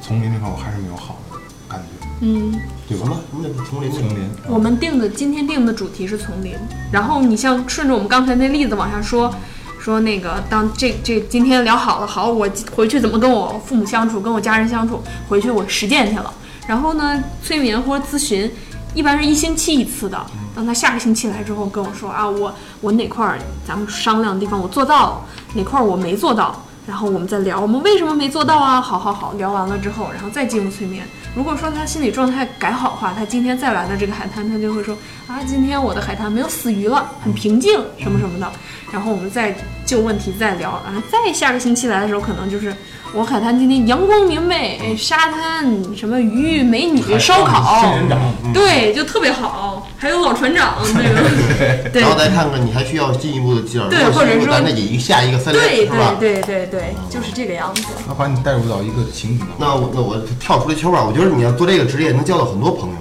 [0.00, 2.52] 丛林那块我还是没有好的感觉，嗯，
[2.88, 3.20] 对吧什么？
[3.30, 3.90] 什么叫丛林？
[3.90, 6.54] 丛林，我们定的今天定的主题是丛林，
[6.90, 9.32] 然后你像顺着我们刚才那例子往下说，
[9.78, 16.32] 说那个当这这今天聊好了，好，我回去怎么跟我父母相处，跟我家人相处，回去我实践去了。
[16.66, 18.50] 然后呢，催眠或者咨询，
[18.94, 20.20] 一般是一星期一次的。
[20.54, 25.20] 当他下个星期来之后跟我说啊，我我哪块儿咱们商量的地方我做到了，
[25.54, 28.80] 哪块儿我没做到，然后我们再聊，我们为什么没做到啊？
[28.80, 31.06] 好好好，聊完了之后，然后再进入催眠。
[31.34, 34.94] 如果说他心理状态改好的话，他今天再来到这个海滩，他就会说
[35.26, 38.50] 啊，今天我的海滩没有死鱼了，很平静，什么什么的。
[38.92, 42.74] 然后我们再就问题再聊，啊再下个星期来的时候，可能就是
[43.14, 45.64] 我海滩今天阳光明媚，哎沙滩
[45.96, 47.82] 什么鱼美女烧烤
[48.52, 53.88] 对，就特别好，还有老船长，这个对 然后再看看你还需要进一步的介绍。
[53.88, 56.14] 对或者说咱这引下一个森林对是吧？
[56.20, 57.82] 对对对对，就是这个样子。
[58.06, 59.56] 那把你带入到一个情景当中。
[59.58, 62.96] 那我那我跳出来球吧，我觉得你要做这个职业能交到很多朋友，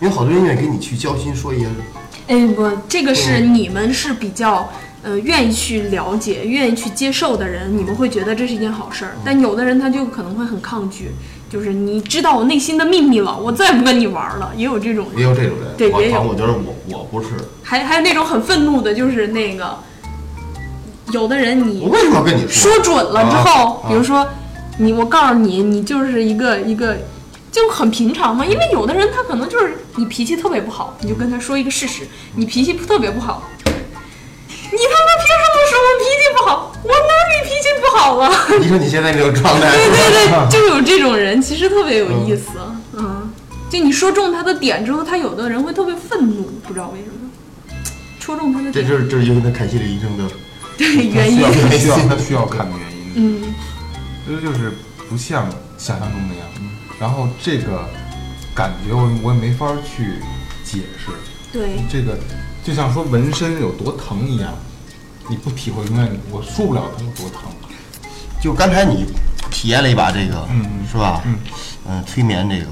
[0.00, 1.66] 因为好多人愿意跟你去交心，说一些
[2.28, 4.68] 哎，不，这个是你们是比较
[5.02, 9.16] 呃愿意去了解、愿意去接受的人，你们会觉得这是一件好事儿。
[9.24, 11.10] 但有的人他就可能会很抗拒，
[11.50, 14.50] 就是你知道我内心的秘密了，我再也不跟你玩了。
[14.56, 15.68] 也有这种人，也有这种人。
[15.76, 17.28] 对也有我觉得我我不是，
[17.62, 19.78] 还还有那种很愤怒的，就是那个
[21.12, 22.72] 有的人你我为什么要跟你说？
[22.72, 24.26] 说准了之后，啊比如说
[24.78, 26.96] 你，我告诉你，你就是一个一个
[27.58, 28.44] 就很平常嘛。
[28.44, 33.42] 因为有的人他可能就是你脾气特别不好，你就跟他说一个事实，你脾气特别不好。
[34.70, 36.72] 你他妈凭什么说我脾气不好？
[36.84, 38.30] 我哪里脾气不好了？
[38.60, 42.50] 你说你现在这种状态，对对对， 就有这种人，其实特别有意思。
[42.92, 43.30] 嗯，
[43.70, 47.30] 就你说中他的点之后，他有的人会特别愤怒，不知道为什么。
[48.20, 50.24] 戳中他的点，这就是这是因为他看心理医生的。
[50.76, 51.42] 对原因。
[51.42, 53.54] 他需要他需要看的原因，嗯，
[54.28, 54.70] 这就是
[55.08, 56.47] 不像想象中那样。
[56.98, 57.88] 然后这个
[58.54, 60.20] 感觉我我也没法去
[60.64, 61.12] 解释，
[61.52, 62.18] 对，这个
[62.64, 64.52] 就像说纹身有多疼一样，
[65.28, 67.50] 你不体会永远我说不了它有多疼。
[68.40, 69.04] 就刚才你
[69.50, 71.22] 体验了一把这个，嗯嗯是吧？
[71.24, 71.38] 嗯
[71.88, 72.66] 嗯，催眠这个，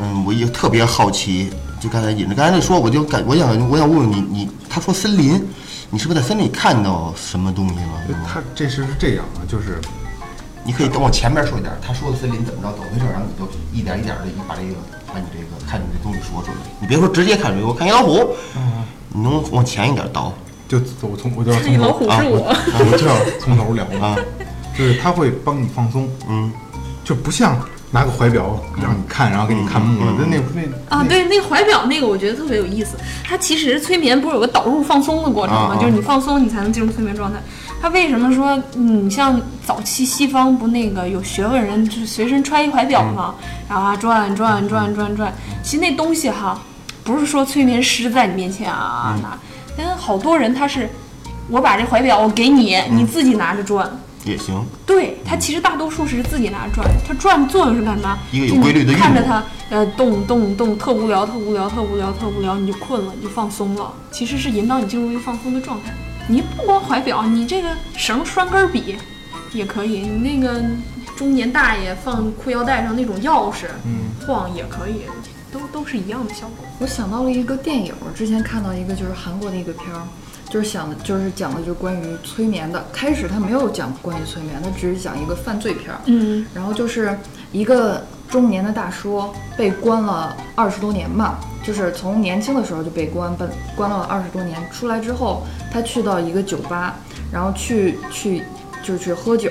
[0.00, 1.50] 嗯，我也特别好奇，
[1.80, 5.42] 就刚才引着刚才那说，我就感我想我想问问你，你他说森林，
[5.90, 8.26] 你是不是在森林里看到什么东西了？
[8.26, 9.80] 他这事是这样啊，就是
[10.68, 14.74] 你可以等我前面说一点，他说的森林怎么着怎么回事，然后你就一点一点的你把这个
[15.06, 16.56] 把你这个看你这东西说出来。
[16.78, 18.36] 你别说直接看这个，我看一老虎，
[19.08, 20.30] 你能往前一点倒
[20.68, 22.54] 就走从我就 从头老虎是我。
[22.92, 24.14] 我就要从头聊啊，
[24.76, 26.52] 就是他会帮你放松，嗯，
[27.02, 27.58] 就不像
[27.90, 32.98] 拿个怀表让你看，然后给你看木了，那那那啊，对，那怀表那个我觉得特别有意思。
[33.24, 35.70] 它其实催眠不是有个导入放松的过程吗？
[35.72, 37.40] 啊啊就是你放松，你才能进入催眠状态。
[37.80, 43.34] 它为什么说，嗯，像早期西方不那个有学问人就是随身揣一怀表吗？
[43.68, 46.60] 然后啊转转转转转，其实那东西哈，
[47.04, 49.38] 不是说催眠师在你面前啊拿，
[49.76, 50.90] 但好多人他是，
[51.48, 53.88] 我把这怀表我给你，你自己拿着转。
[54.24, 54.62] 也行。
[54.84, 58.18] 对，他其实大多数是自己拿着转，它转的作用是干嘛？
[58.32, 63.92] 一个有规律的看着运动它，呃，动动动，特无聊，特无聊，特无聊，特无聊，你就困了，你就放松了。
[64.10, 65.94] 其实是引导你进入一个放松的状态。
[66.28, 68.96] 你不光怀表，你这个绳拴根笔
[69.52, 70.62] 也可以，你那个
[71.16, 75.02] 中年大爷放裤腰带上那种钥匙，嗯，晃也可以，
[75.50, 76.66] 都都是一样的效果。
[76.78, 80.02] 我想到了一个电影，之前看到一个就是韩国的一个片儿，
[80.50, 82.86] 就是想的就是讲的就是关于催眠的。
[82.92, 85.98] 开始他没有讲关于催眠，他只是讲一个犯罪片儿。
[86.04, 87.18] 嗯然后就是
[87.52, 89.24] 一个中年的大叔
[89.56, 94.58] 被关了二十多年嘛，就是从年轻的时候就被关，关关了二十多年。
[94.70, 96.96] 出来之后，他去到一个酒吧，
[97.32, 98.42] 然后去去
[98.82, 99.50] 就是去喝酒，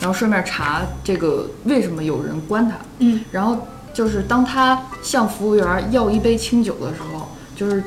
[0.00, 2.76] 然后顺便查这个为什么有人关他。
[2.98, 3.58] 嗯，然后
[3.92, 7.82] 就是当他向服务员要一杯清酒的时候，就是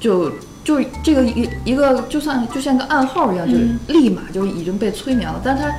[0.00, 0.30] 就
[0.64, 5.70] 就这个一一个就算就像个暗号一样，就嗯立马就已经被催眠了，但他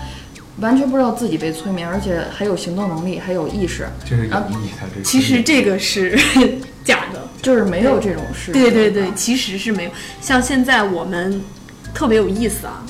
[0.60, 5.02] 完全不知道自己被催眠，而且还有行动能力，还有意识，就是演绎它这。
[5.04, 6.18] 其实这个是
[6.84, 7.28] 假的。
[7.40, 8.52] 就是没有这种事。
[8.52, 9.92] 对对对，其实是没有。
[10.20, 11.42] 像现在我们
[11.94, 12.84] 特别有意思啊，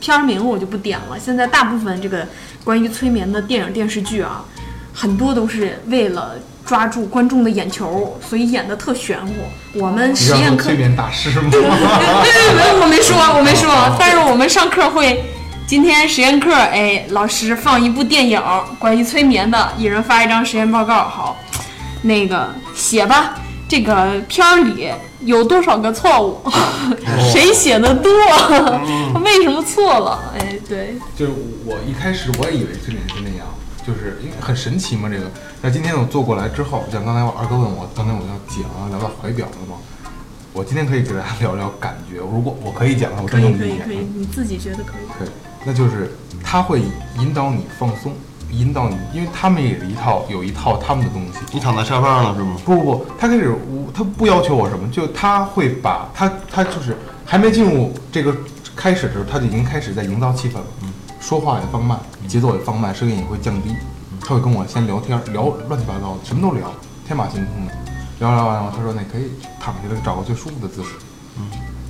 [0.00, 1.18] 片儿名我就不点了。
[1.22, 2.26] 现在大部分这个
[2.64, 4.42] 关于催眠的电影电视剧啊，
[4.92, 9.32] 很多都是为了抓住观众的眼球，所以演的特玄乎。
[9.74, 11.50] 我们实验课催，眠大师吗？
[11.52, 13.70] 对对对，我没说，我没说。
[14.00, 15.22] 但是我们上课会，
[15.66, 18.40] 今天实验课，哎，老师放一部电影
[18.78, 21.36] 关于催眠的，一人发一张实验报告，好，
[22.02, 23.34] 那个写吧。
[23.66, 26.38] 这个片儿里有多少个错误？
[27.32, 28.12] 谁写的多？
[29.24, 30.34] 为什么错了？
[30.38, 31.32] 哎，对，就是
[31.64, 33.46] 我一开始我也以为催眠是那样，
[33.86, 35.08] 就是因为很神奇嘛。
[35.08, 35.30] 这个，
[35.62, 39.78] 那今天我做过来之后，像刚才我二哥问我，刚才我要讲聊到怀表了嘛，
[40.54, 42.18] 我今天可以给大家聊聊感觉。
[42.18, 45.18] 如果我可以讲的话，我真用一讲可以，可以，你自己觉得可以。
[45.18, 45.28] 可以，
[45.64, 46.12] 那就是
[46.44, 46.80] 他会
[47.18, 48.12] 引导你放松，
[48.52, 51.40] 引导你，因为他们也是一套有一套他们的东西。
[51.52, 52.56] 你躺在沙发上了是吗？
[52.64, 58.32] 不不不，他开始我他不要求我什么，就他会把他他就是还没进入这个
[58.76, 60.66] 开始的时候，他就已经开始在营造气氛了。
[60.84, 63.74] 嗯，说话也放慢，节奏也放慢，声音也会降低。
[64.20, 66.72] 他会跟我先聊天，聊乱七八糟的，什么都聊，
[67.08, 67.72] 天马行空的。
[68.18, 70.90] 聊聊完了，他说那可以躺下来，找个最舒服的姿势。
[71.38, 71.46] 嗯，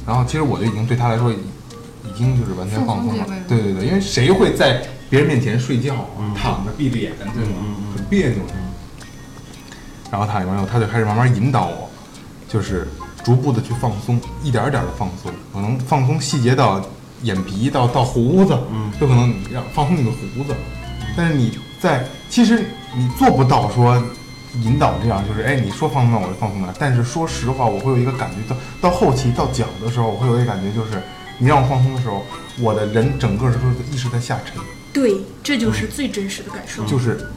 [0.07, 3.27] 然后其实我就已经对他来说已已经就是完全放松了。
[3.49, 7.77] 对对对，因为谁会在别人面前睡觉啊，躺着闭着眼，对吗？
[7.97, 8.39] 很别扭。
[10.11, 11.91] 然后他完后，他就开始慢慢引导我，
[12.49, 12.87] 就是
[13.25, 16.81] 逐步的去放松，一点儿点的放松，可能放松细节到
[17.23, 20.55] 眼皮到到胡子，嗯，就可能你让放松你的胡子，
[21.17, 24.01] 但是你在其实你做不到说
[24.63, 31.03] 引导这样，就是哎你说放松我就放松了，但是说实话，我会有一个感觉到到后期到脚的时候，我会有一个感觉就是
[31.39, 32.25] 你让我放松的时候，
[32.61, 34.63] 我的人整个是说意识在下沉，
[34.93, 36.85] 对，这就是最真实的感受。
[36.85, 37.29] 就是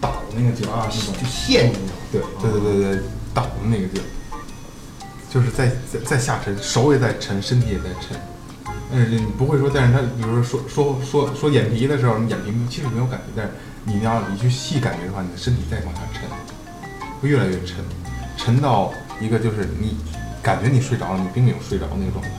[0.00, 1.26] 倒那个劲儿啊那种就。
[1.28, 2.26] 陷进去了。
[2.40, 4.04] 对对对对对，倒的那个劲儿，
[5.32, 8.18] 就是在在在下沉，手也在沉，身体也在沉。
[8.92, 13.52] 但是你不会说，但是他比如说说说说说眼皮的时候，你眼皮其实没有感觉，但是
[13.84, 16.22] 你要你去细感觉的话，你的身体在往下沉，
[17.20, 17.76] 会越来越沉，
[18.36, 19.96] 沉到一个就是你
[20.42, 22.30] 感觉你睡着了，你并没有睡着那个状态。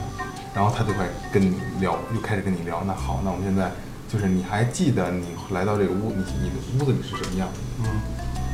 [0.54, 2.84] 然后他就会跟你聊，又开始跟你聊。
[2.86, 3.70] 那好，那我们现在
[4.06, 7.54] 就是你还记得你来到这个屋，你你的屋子里是什么样的？
[7.84, 7.86] 嗯，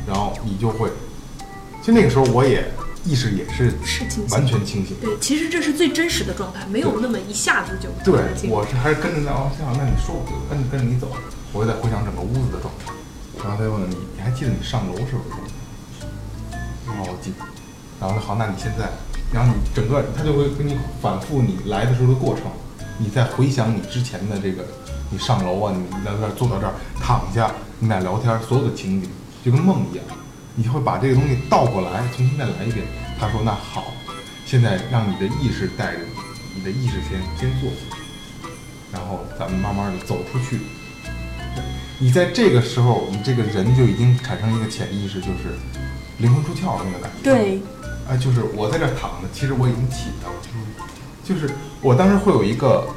[0.07, 0.89] 然后你就会，
[1.81, 2.71] 其实那个时候我也
[3.05, 4.95] 意识也是是清醒完全清醒。
[5.01, 11.07] 对，其实这是最真实的状态，没有那么一下子就对我是还是跟着那哦，行，那你说我就跟着跟着你走，
[11.53, 12.91] 我就在回想整个屋子的状态。
[13.41, 16.57] 然后他就问你，你还记得你上楼时候的状态？
[16.87, 17.45] 然后我记得。
[17.99, 18.89] 然后说好，那你现在，
[19.31, 22.43] 然后你整个他就会跟你反复你来的时候的过程，
[22.97, 24.65] 你再回想你之前的这个，
[25.09, 29.09] 你上楼啊，你来到这儿坐到这儿躺下，你俩聊天所有的情景，
[29.43, 30.05] 就跟梦一样，
[30.55, 32.85] 你会把这个东西倒过来，重新再来一遍。
[33.19, 33.93] 他说那好，
[34.45, 37.97] 现在让你的意识带着你，你的意识先先坐起来，
[38.91, 40.59] 然后咱们慢慢的走出去。
[41.99, 45.57] 你在这个时候，你这个人就已经产生一个潜意识，就是
[46.17, 47.23] 灵魂出窍那个感觉。
[47.23, 47.61] 对，
[48.07, 50.35] 啊，就是我在这儿躺着，其实我已经起来了。
[51.25, 51.49] 就是
[51.81, 52.87] 我当时会有一个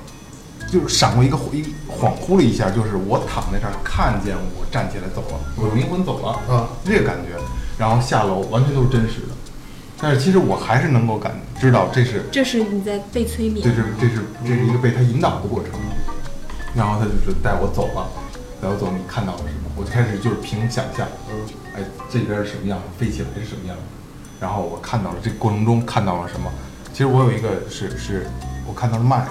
[0.73, 7.37] 就是闪过一个一恍惚了一下，就是我躺在这儿看见我站起来走了，我灵魂走了啊，这个感觉，
[7.77, 9.37] 然后下楼完全都是真实的，
[10.01, 13.63] 但是其实我还是能够感知道这是这是你在被催眠。
[13.63, 13.69] 这。
[13.69, 15.73] 是这是这是一个被他引导的过程，
[16.75, 18.09] 然后他就是带我走了，
[18.63, 19.71] 带我走，你看到了什么？
[19.77, 21.37] 我就开始就是凭想象，嗯。
[21.77, 23.83] 哎，这边是什么样的，飞起来是什么样的，
[24.41, 26.51] 然后我看到了这过程中看到了什么？
[26.93, 28.27] 其实我有一个是是
[28.67, 29.29] 我看到了麦子，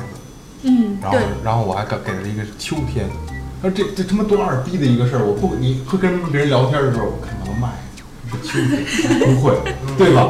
[0.63, 3.09] 嗯，然后，然后我还给给了一个秋天，
[3.61, 7.69] 他说这这他妈多二逼的一个事儿，我不你会跟别人聊天的时候，我看到了麦
[8.29, 9.57] 是秋天， 不会，
[9.97, 10.29] 对吧？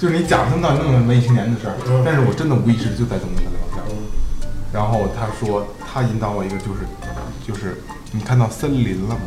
[0.00, 3.96] 就是你假称到那么文艺青年的事儿，但是我真的无意识就在这么跟他聊天。
[4.72, 6.80] 然后他说他引导我一个就是
[7.46, 9.22] 就是你看到森林了吗？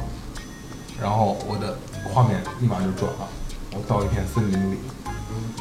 [1.02, 3.28] 然后我的画面立马就转了，
[3.72, 4.78] 我到一片森林里，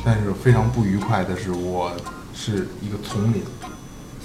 [0.04, 1.92] 但是非常不愉快的是我
[2.34, 3.42] 是一个丛林，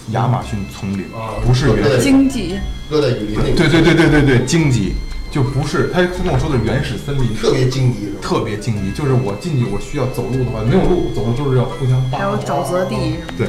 [0.10, 2.04] 亚马逊丛林啊，不是原对始。
[2.04, 2.60] 荆棘，
[2.90, 4.94] 热带雨林那个，对对对对对对，荆棘
[5.32, 8.12] 就不是他他跟我说的原始森林，特别荆棘？
[8.22, 13.16] 特别荆棘，就是我进去我需要走路的话，没有路走的就是要互相扒还有沼泽地。
[13.38, 13.48] 对，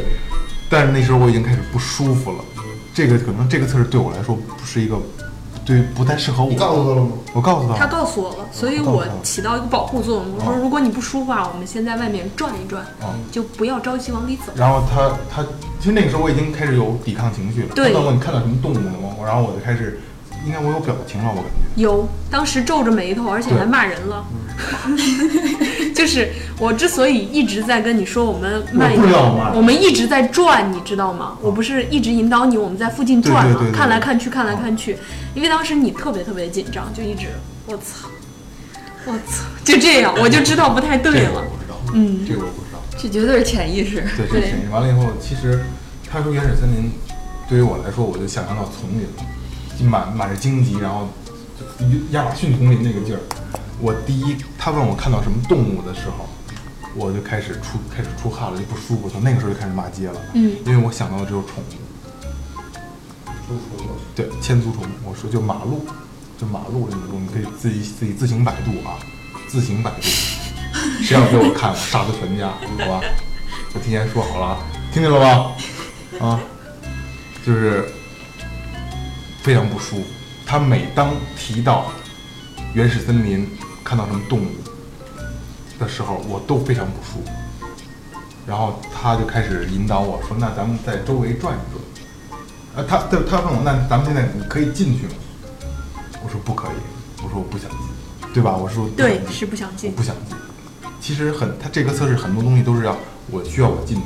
[0.68, 2.44] 但是那时候我已经开始不舒服了，
[2.94, 4.96] 这个可能这个测试对我来说不是一个，
[5.64, 6.51] 对不太适合我。
[6.51, 7.12] 你告诉他了吗？
[7.33, 10.25] 我告诉他他，告诉我了，所以我起到一个保护作用。
[10.35, 14.53] 我说，哦如果你不舒服啊，我们先在外面转一转，哦就不要着急往里走。
[14.57, 15.42] 然后他他
[15.79, 17.68] 其实那个时候我已经开始有抵抗情绪了。
[17.75, 19.16] 对他问我你看到什么动物了吗？
[19.25, 20.01] 然后我就开始，
[20.44, 21.83] 应该我有表情了，我感觉。
[21.83, 24.24] 有，当时皱着眉头，而且还骂人了。
[25.94, 29.12] 就是我之所以一直在跟你说我们慢一点
[29.55, 31.37] 我们一直在转，你知道吗？
[31.40, 33.52] 我不是一直引导你，我们在附近转嘛？
[33.52, 34.96] 对对对对看来看去，看来看去。
[35.35, 37.28] 因为当时你特别特别紧张，就一直
[37.66, 38.09] 我操，
[39.07, 41.57] 我操， 就这样，我就知道不太对了我。
[41.57, 42.78] 不知道，嗯这个我不知道。
[42.98, 44.02] 这绝对是潜意识。
[44.16, 45.64] 对，这对个声音完了以后，其实
[46.11, 46.92] 他说原始森林，
[47.48, 49.24] 对于我来说，我就想象到丛林了，
[49.78, 51.08] 就满满是荆棘，然后
[51.78, 53.20] 就亚马逊丛林那个劲儿。
[53.80, 56.28] 我第一，他问我看到什么动物的时候，
[56.94, 60.20] 我就开始出开始出汗了，就不舒服，从那个时候就开始骂街了。
[60.35, 64.85] 嗯，因为我想到的只有宠物，猪虫子，对，千足虫。
[65.04, 65.85] 我说就马路，
[66.38, 68.98] 就马路这种东西，你可以自己自己自行百度啊，
[69.48, 69.96] 自行百度。
[71.02, 73.00] 谁要给我看，我杀他全家，好吧？
[73.74, 74.58] 我提前说好了啊，
[74.92, 75.52] 听见了吧？
[76.20, 76.40] 啊，
[77.44, 77.90] 就是
[79.42, 80.05] 非常不舒服。
[80.46, 81.92] 他每当提到
[82.74, 83.48] 原始森林，
[83.83, 84.48] 看到什么动物
[85.78, 87.31] 的时候，我都非常不舒服。
[88.46, 91.83] 然后他就开始引导我说：“那咱们在周围转一转。”
[92.74, 95.12] 呃，他他他问我：“那咱们现在你可以进去吗？”
[96.24, 96.76] 我说：“不可以。”
[97.22, 97.78] 我说：“我不想进，
[98.35, 99.96] 对吧？”我说：“对是不想进我。
[99.96, 100.37] 不想进。
[101.00, 102.96] 其实很，他这个测试很多东西都是要
[103.31, 104.02] 我需要我进去，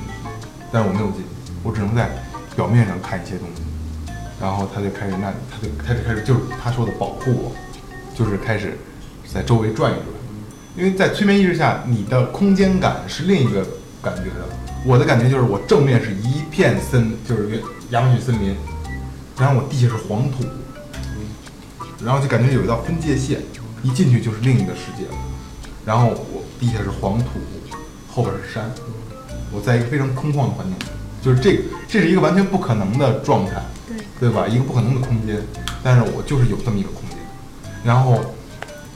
[0.70, 1.25] 但是我没有进，
[1.62, 2.11] 我只能在
[2.55, 3.62] 表面上看一些东西。
[4.40, 7.53] 然后他就开始，那他就他就开始就是他说的保护我，
[8.14, 8.77] 就是开始
[9.33, 10.07] 在周围转一转。
[10.77, 13.66] 因为在催眠意识下，你的空间感是另一个
[14.03, 14.46] 感觉的。
[14.85, 18.55] 我的感觉就是我正面是一片森，就是亚马逊森林，
[19.38, 20.44] 然后我地下是黄土，
[22.05, 23.40] 然后就感觉有一道分界线，
[23.83, 25.07] 一进去就是另一个世界。
[25.85, 27.40] 然后我地下是黄土，
[28.12, 28.70] 后边是山，
[29.51, 30.75] 我在一个非常空旷的环境，
[31.22, 33.55] 就是这这是一个完全不可能的状态，
[34.18, 34.46] 对吧？
[34.46, 35.40] 一个不可能的空间，
[35.83, 37.18] 但是我就是有这么一个空间。
[37.85, 38.24] 然后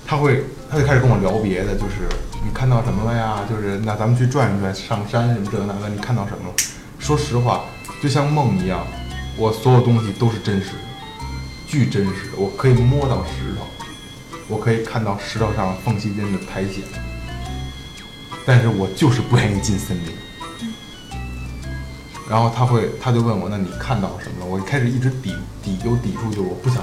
[0.06, 2.08] 他会，他就开始跟我聊别的，就是
[2.44, 3.40] 你看到什么了呀？
[3.48, 6.54] 就是那咱们去转一转，上山什么这那的，你看到什么了？
[6.98, 7.64] 说实话，
[8.02, 8.86] 就像梦一样，
[9.36, 10.78] 我所有东西都是真实的，
[11.66, 13.66] 巨真实的，我可以摸到石头，
[14.48, 16.82] 我可以看到石头上缝隙间的苔藓，
[18.44, 20.19] 但是我就是不愿意进森林。
[22.30, 24.46] 然后他会，他就问我，那你看到什么了？
[24.46, 26.80] 我一开始一直抵抵有抵触，就是我不想。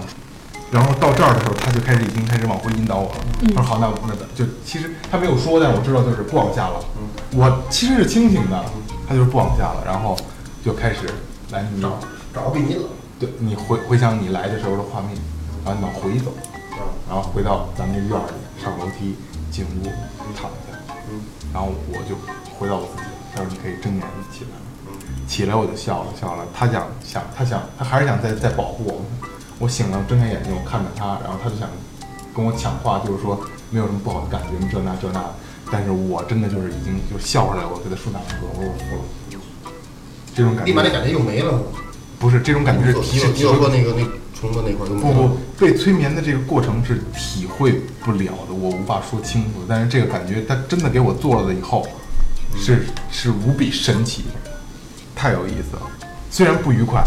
[0.69, 3.19] 然后到这儿的时候，他就开始已经开始往回引导我了。
[3.55, 6.83] 他说好，那那就其实他没有说，但是我知道就是不往下了。
[7.31, 8.65] 我其实是清醒的，
[9.07, 10.17] 他就是不往下了，然后
[10.61, 11.07] 就开始
[11.51, 11.97] 来你找
[12.33, 12.83] 找比你冷，
[13.17, 15.15] 对你回回想你来的时候的画面，
[15.63, 16.33] 然后你往回走，
[17.07, 19.15] 然后回到咱们这院儿里，上楼梯
[19.49, 19.87] 进屋
[20.35, 20.75] 躺下，
[21.53, 22.19] 然后我就
[22.59, 23.15] 回到我自己了。
[23.33, 24.66] 他说你可以睁眼起来了，
[25.27, 26.45] 起来我就笑了笑了。
[26.53, 29.05] 他想想他想他还是想再再保护我。
[29.59, 31.67] 我醒了，睁开眼睛，我看着他，然后他就想
[32.35, 35.35] 跟我抢话，就是说没有什么不好的感觉，这那这那的。
[35.71, 39.01] 但是我真的就是已经就笑出来了，我给他竖大拇哥，我说我服了。
[40.33, 41.59] 这种感觉立马那感觉又没了。
[42.19, 44.03] 不是这种感觉是你体是有你有说那个那
[44.39, 49.65] 虫子那块儿不不，被催眠的这个过程是体会不了的，我无法说清楚。
[49.67, 51.87] 但是这个感觉，他真的给我做了以后，
[52.55, 54.46] 是是无比神奇的，
[55.17, 55.81] 太有意思了。
[56.29, 57.03] 虽然不愉快，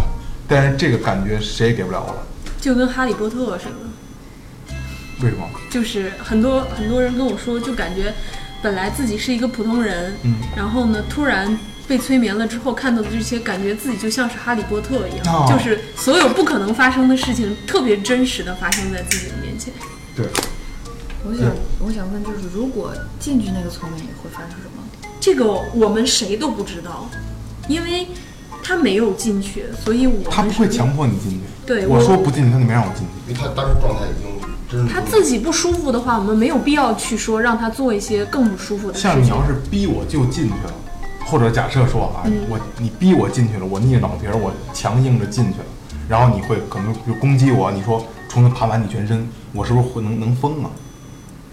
[0.48, 2.26] 但是这个感觉谁也给不了我了。
[2.60, 4.74] 就跟哈利波特似的，
[5.22, 5.48] 为什么？
[5.70, 8.12] 就是很多很多人跟我说，就感觉
[8.60, 19.72] 本来自己是一个普通人，嗯然后呢，突然被催眠了之后看到的这些，感觉自己就像是哈利波特一样，哦就是所有不可能发生的事情，特别真实的发生在自己的面前。
[20.16, 20.26] 对，
[21.24, 24.82] 我想我想问，就是如果进去那个催眠里会发生什么？
[25.20, 27.08] 这个我们谁都不知道，
[27.70, 28.08] 因为
[28.64, 31.38] 他没有进去，所以我们他不会强迫你进去。
[31.64, 33.30] 对我我说不进去，他就没让我进去。
[33.30, 34.28] 因为他当时状态已经
[34.68, 39.10] 真是他自己不舒服的话，我们没有必要去说让他做一些更不舒服的事情。
[39.10, 40.74] 像你要是逼我就进去了，
[41.26, 45.66] 或者假设说啊，嗯我你逼我进去了，我捏着脑皮儿，我强硬着进去了，
[46.08, 50.70] 然后你会可能就攻击我，你说重新爬满你全身，我是不是会能能疯啊？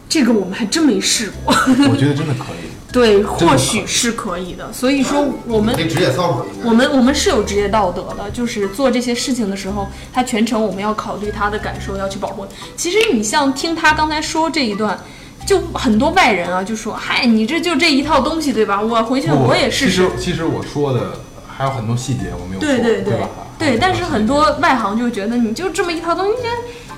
[0.09, 1.53] 这个我们还真没试过。
[1.91, 2.67] 我觉得真的可以。
[2.89, 4.71] 对，或许是可以的。
[4.71, 12.47] 所以说，我们这职业操守我们我们是有职业道德的，就是做这些事情的时候，他全程我们要考虑他的感受，要去保护。
[12.77, 14.97] 其实你像听他刚才说这一段，
[15.45, 18.81] 就很多外人啊就说，嗨，你这就这一套东西对吧？
[18.81, 20.31] 我回去我也试试其实。
[20.31, 23.29] 其实我说的还有很多细节我没有说，对对对吧？
[23.59, 26.43] 对，但是很多外行就觉得你就这么一套东西，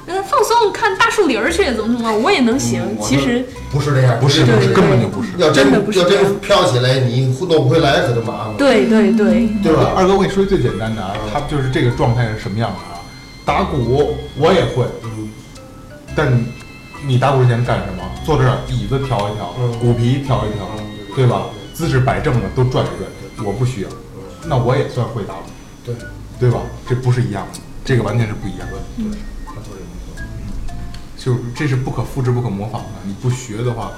[0.10, 2.84] 呃，放松看大树林儿去，怎么怎么，我也能行。
[3.00, 5.30] 其实不是这样，不是根本就不是。
[5.38, 8.56] 要真真的不是要真飘起来，你弄不回来可就麻烦了。
[8.58, 9.94] 对对对，对吧？
[9.96, 13.00] 二哥，我跟你说最简单的啊，他就是这个状态是什么样的啊？
[13.46, 15.30] 打鼓我也会，嗯，
[16.16, 16.46] 但你
[17.06, 18.04] 你打鼓之前干什么？
[18.26, 20.68] 坐这儿椅子调一调，嗯鼓皮调一调，
[21.16, 21.44] 对吧？
[21.74, 23.90] 姿势摆正了都转一转，我不需要，
[24.46, 25.42] 那我也算会打鼓，
[25.86, 25.96] 对，
[26.40, 26.60] 对吧？
[26.88, 29.20] 这不是一样的，这个完全是不一样的，他说这没错。
[31.20, 32.88] 就这是不可复制、不可模仿的。
[33.06, 33.92] 你不学的话，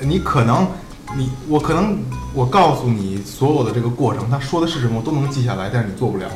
[0.00, 0.68] 你可能
[1.16, 1.98] 你我可能
[2.34, 6.26] 我告诉你所有的这个过程，他说的是什么我都能记下来，但是你做不了，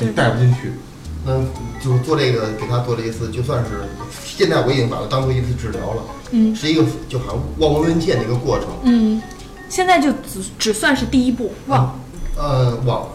[0.00, 0.72] 你带不进去。
[1.26, 1.32] 那
[1.82, 3.70] 就做这个，给他做了一次，就算是
[4.22, 6.02] 现在我已经把它当做一次治疗了，
[6.32, 8.68] 嗯是一个就好像望闻问切的一个过程。
[8.82, 9.22] 嗯，
[9.70, 11.98] 现在就只只算是第一步，望。
[12.36, 13.06] 呃，往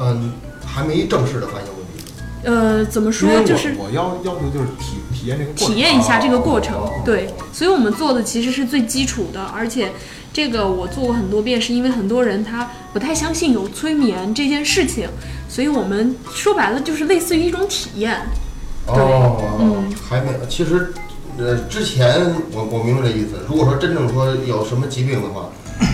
[0.00, 0.32] 嗯、
[0.64, 2.04] 还没正式的发现问题。
[2.44, 9.92] 呃，怎么因说为就是我我要要求就是体体验这个过程体验一下这个过程哦，对，所以我们做的其实是最基础的，而且
[10.32, 15.08] 这个我做过很多遍，是因为很多人他不太相信有催眠这件事情，
[15.46, 18.16] 所以我们说白了就是类似于一种体验。
[18.86, 20.94] 哦，嗯还没，其实，
[21.36, 23.44] 呃，之前我我明白这意思。
[23.46, 25.50] 如果说真正说有什么疾病的话，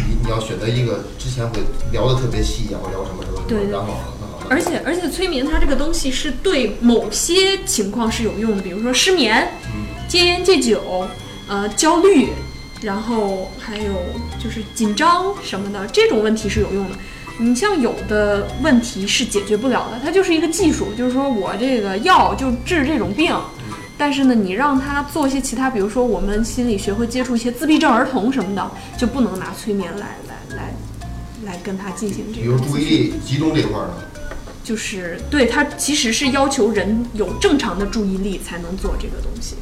[0.08, 3.94] 你你要选择一个之前会聊的特别细然后聊什么什么什么，然后。
[4.48, 9.48] 而且而且催眠它这个东西是对某些情况是有用的，比如说失眠、
[10.08, 11.06] 戒烟戒酒、
[11.48, 12.28] 呃焦虑，
[12.82, 13.94] 然后还有
[14.42, 16.96] 就是紧张什么的这种问题是有用的。
[17.38, 23.36] 你像有的问题是解决不了的，它就是一个技术，就是说我这个药就治这种病，
[23.98, 30.74] 但是呢，你让他做一些其他，比如说我们心理学会接触一些自闭症儿童什么的，就不能拿催眠来来来
[31.44, 33.94] 来跟他进行这个比如注意力集中这块儿呢，
[34.66, 39.54] 就是对它其实是要求人有正常的注意力才能做这个东西。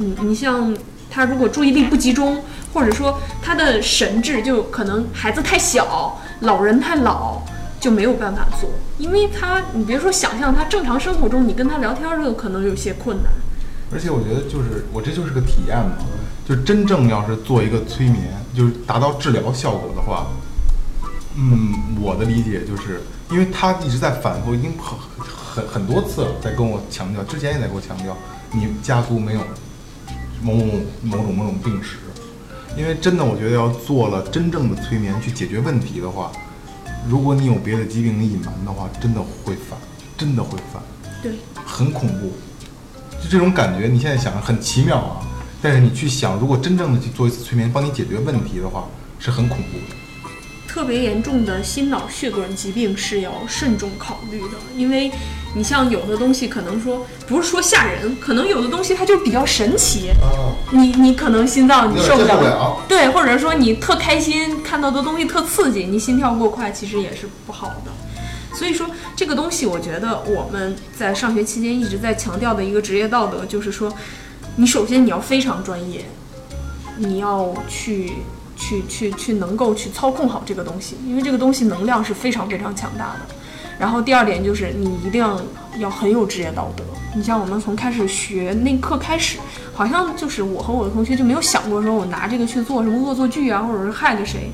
[0.00, 0.76] 嗯，你像
[1.08, 2.42] 他如果注意力不集中，
[2.74, 7.40] 或者说他的神智就可能孩子太小，老人太老，
[7.78, 8.68] 就没有办法做，
[8.98, 13.32] 因为他你别说想象他正常生活中你跟他聊天儿这个可能有些困难。
[13.92, 15.92] 而且我觉得就是我这就是个体验嘛，
[16.44, 20.26] 就真正要是做一个催眠，就是达到治疗效果的话，
[21.36, 23.02] 嗯，我的理解就是，
[23.32, 28.14] 因为他一直在反复，已经很很很多次了，在跟我强调，之前也在跟我强调，
[28.52, 29.40] 你家族没有
[30.42, 30.64] 某某
[31.02, 31.96] 某种某种病史，
[32.76, 36.30] 因为真的我觉得要做了真正的催眠去解决问题的话，
[37.08, 39.78] 如果你有别的疾病你隐瞒的话，真的会犯，
[40.18, 40.82] 真的会犯，
[41.22, 41.32] 对，
[41.64, 42.32] 很恐怖。
[43.22, 45.22] 就这种感觉，你现在想很奇妙啊，
[45.62, 48.84] 但是你去想，如果真正的去做一次催眠，帮你解决问题的话，
[49.18, 49.96] 是很恐怖的。
[50.72, 55.12] 特别严重的心脑血管疾病是要慎重考虑的，因为
[55.54, 62.82] 你像有的东西可能说不是说吓人，可能有的东西它就比较神奇，啊，你你可能心脏你受不了。
[62.88, 67.92] 对，或者说你特开心看到的东西特刺激，你心跳过快，其实也是不好的。
[68.56, 73.92] 所以说这个东西，我觉得我们在上学期间一直在强调的一个职业道德，就是说，
[74.56, 76.06] 你首先你要非常专业，
[76.96, 78.14] 你要去
[78.62, 83.34] 去去去能够去操控好这个东西，因为这个东西能量是非常非常强大的。
[83.76, 85.40] 然后第二点就是你一定要
[85.78, 86.84] 要很有职业道德。
[87.16, 89.38] 你像我们从开始学那课开始，
[89.74, 94.52] 好像就是我和我的同学就没有想过说我拿这个去做什么恶作剧啊，或者是害了谁。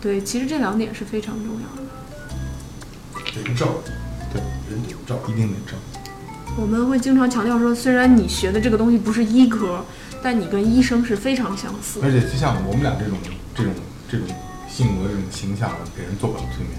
[0.00, 1.82] 对，其实这两点是非常重要的。
[3.44, 3.68] 人证，
[4.32, 5.18] 对，人证。
[5.28, 5.76] 一定得照。
[6.58, 9.84] 我们会经常强调说，虽然你学的这个东西不是医科，
[10.26, 12.00] 但你跟医生是非常相似。
[12.02, 13.16] 而且就像我们俩这种
[13.54, 13.72] 这种
[14.10, 14.26] 这种
[14.68, 16.76] 性格、这种形象，给人做不了催眠。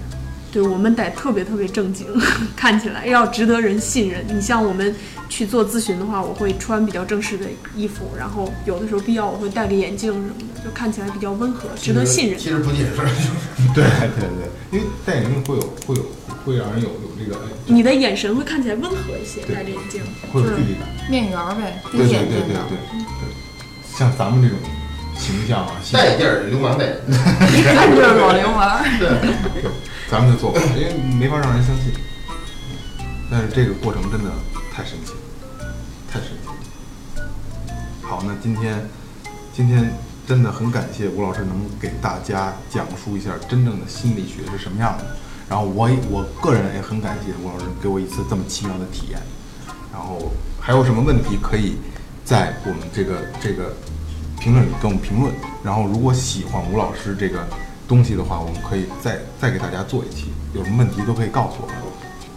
[0.52, 2.06] 对我们得特别特别正经，
[2.54, 4.22] 看起来要值得人信任。
[4.28, 4.94] 你像我们
[5.30, 12.38] 去做咨询的话，我会穿比较正式的衣服，然后有的时候必要我会戴个眼镜什么的，就看起来比较温和，值得信任。
[12.38, 13.02] 其实不解释，就
[13.64, 13.84] 是对
[14.18, 14.28] 对
[14.70, 16.02] 对，因为戴眼镜会有会有
[16.44, 20.02] 会让人有有这个哎，你的眼神会看起来温和一些，戴着眼镜。
[20.32, 20.84] 会有距离感。
[21.10, 22.60] 面缘儿呗，低对对对眼睛的。
[22.68, 23.17] 对对对，
[23.98, 24.56] 像咱们这种
[25.18, 27.18] 形象啊，性格戴眼镜儿流氓戴眼镜。
[27.58, 28.78] 一看就是老流氓。
[28.96, 29.08] 对，
[30.08, 31.92] 咱们就做不到，因为没法让人相信。
[33.28, 34.30] 但是这个过程真的
[34.72, 35.74] 太神奇了，
[36.08, 36.46] 太神奇
[37.18, 37.26] 了。
[38.02, 38.88] 好，那今天
[39.52, 39.92] 今天
[40.28, 45.04] 真的很感谢吴老师能给大家讲述一下真正的心理学是什么样的。
[45.48, 49.18] 然后我也我个人也很感谢吴老师给我一次这么奇妙的体验。
[49.92, 50.30] 然后
[50.60, 51.78] 还有什么问题可以
[52.24, 53.74] 在我们这个这个
[54.48, 55.30] 评论里给我们评论。
[55.62, 57.46] 然后如果喜欢吴老师这个
[57.86, 61.76] 东西的话，我们可以再再给大家做一期，有什么问题都可以告诉我们。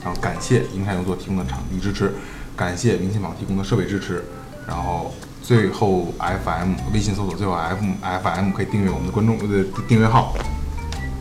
[0.03, 2.14] 然后感谢营山有座提供的场地支持，
[2.53, 4.26] 感谢明星网提供的设备支持。
[4.68, 10.36] 然后最后 FM 微信搜索最后 FM FM 可以订阅我们的观众呃订阅号。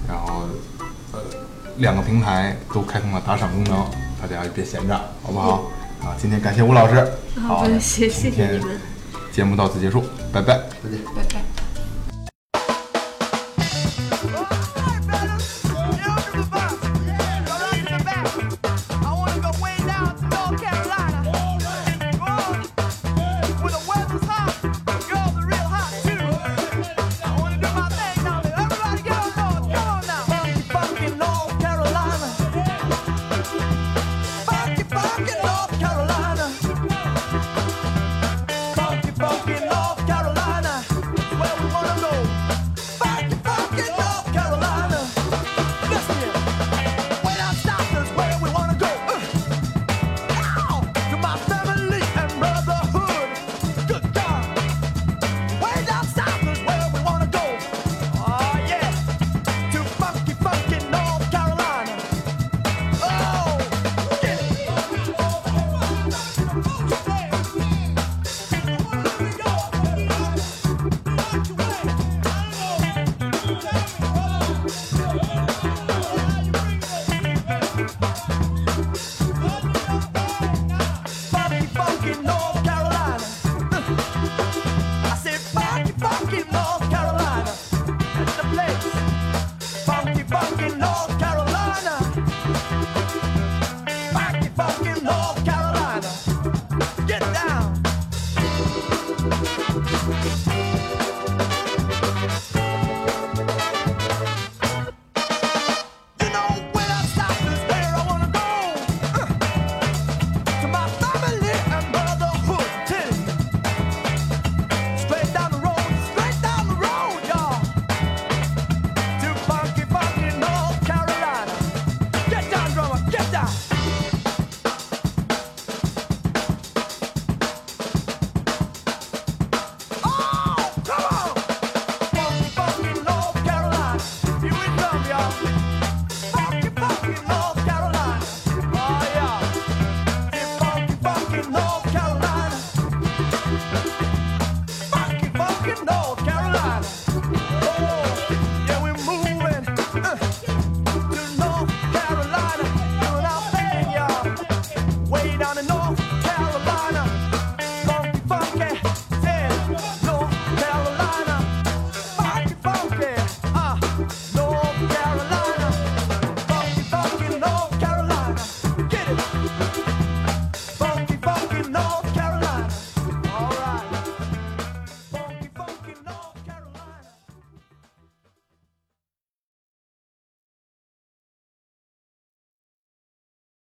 [0.08, 0.48] 然后
[1.12, 1.20] 呃
[1.76, 3.86] 两个平台都开通了打赏功能，
[4.20, 5.62] 大家别闲着，好不好？
[6.02, 7.12] 啊，今天感谢吴老师，
[7.46, 8.80] 好，谢谢你们。
[9.32, 10.02] 节目到此结束，
[10.32, 10.60] 拜拜。
[10.82, 10.98] 再见。
[11.14, 11.49] 拜拜。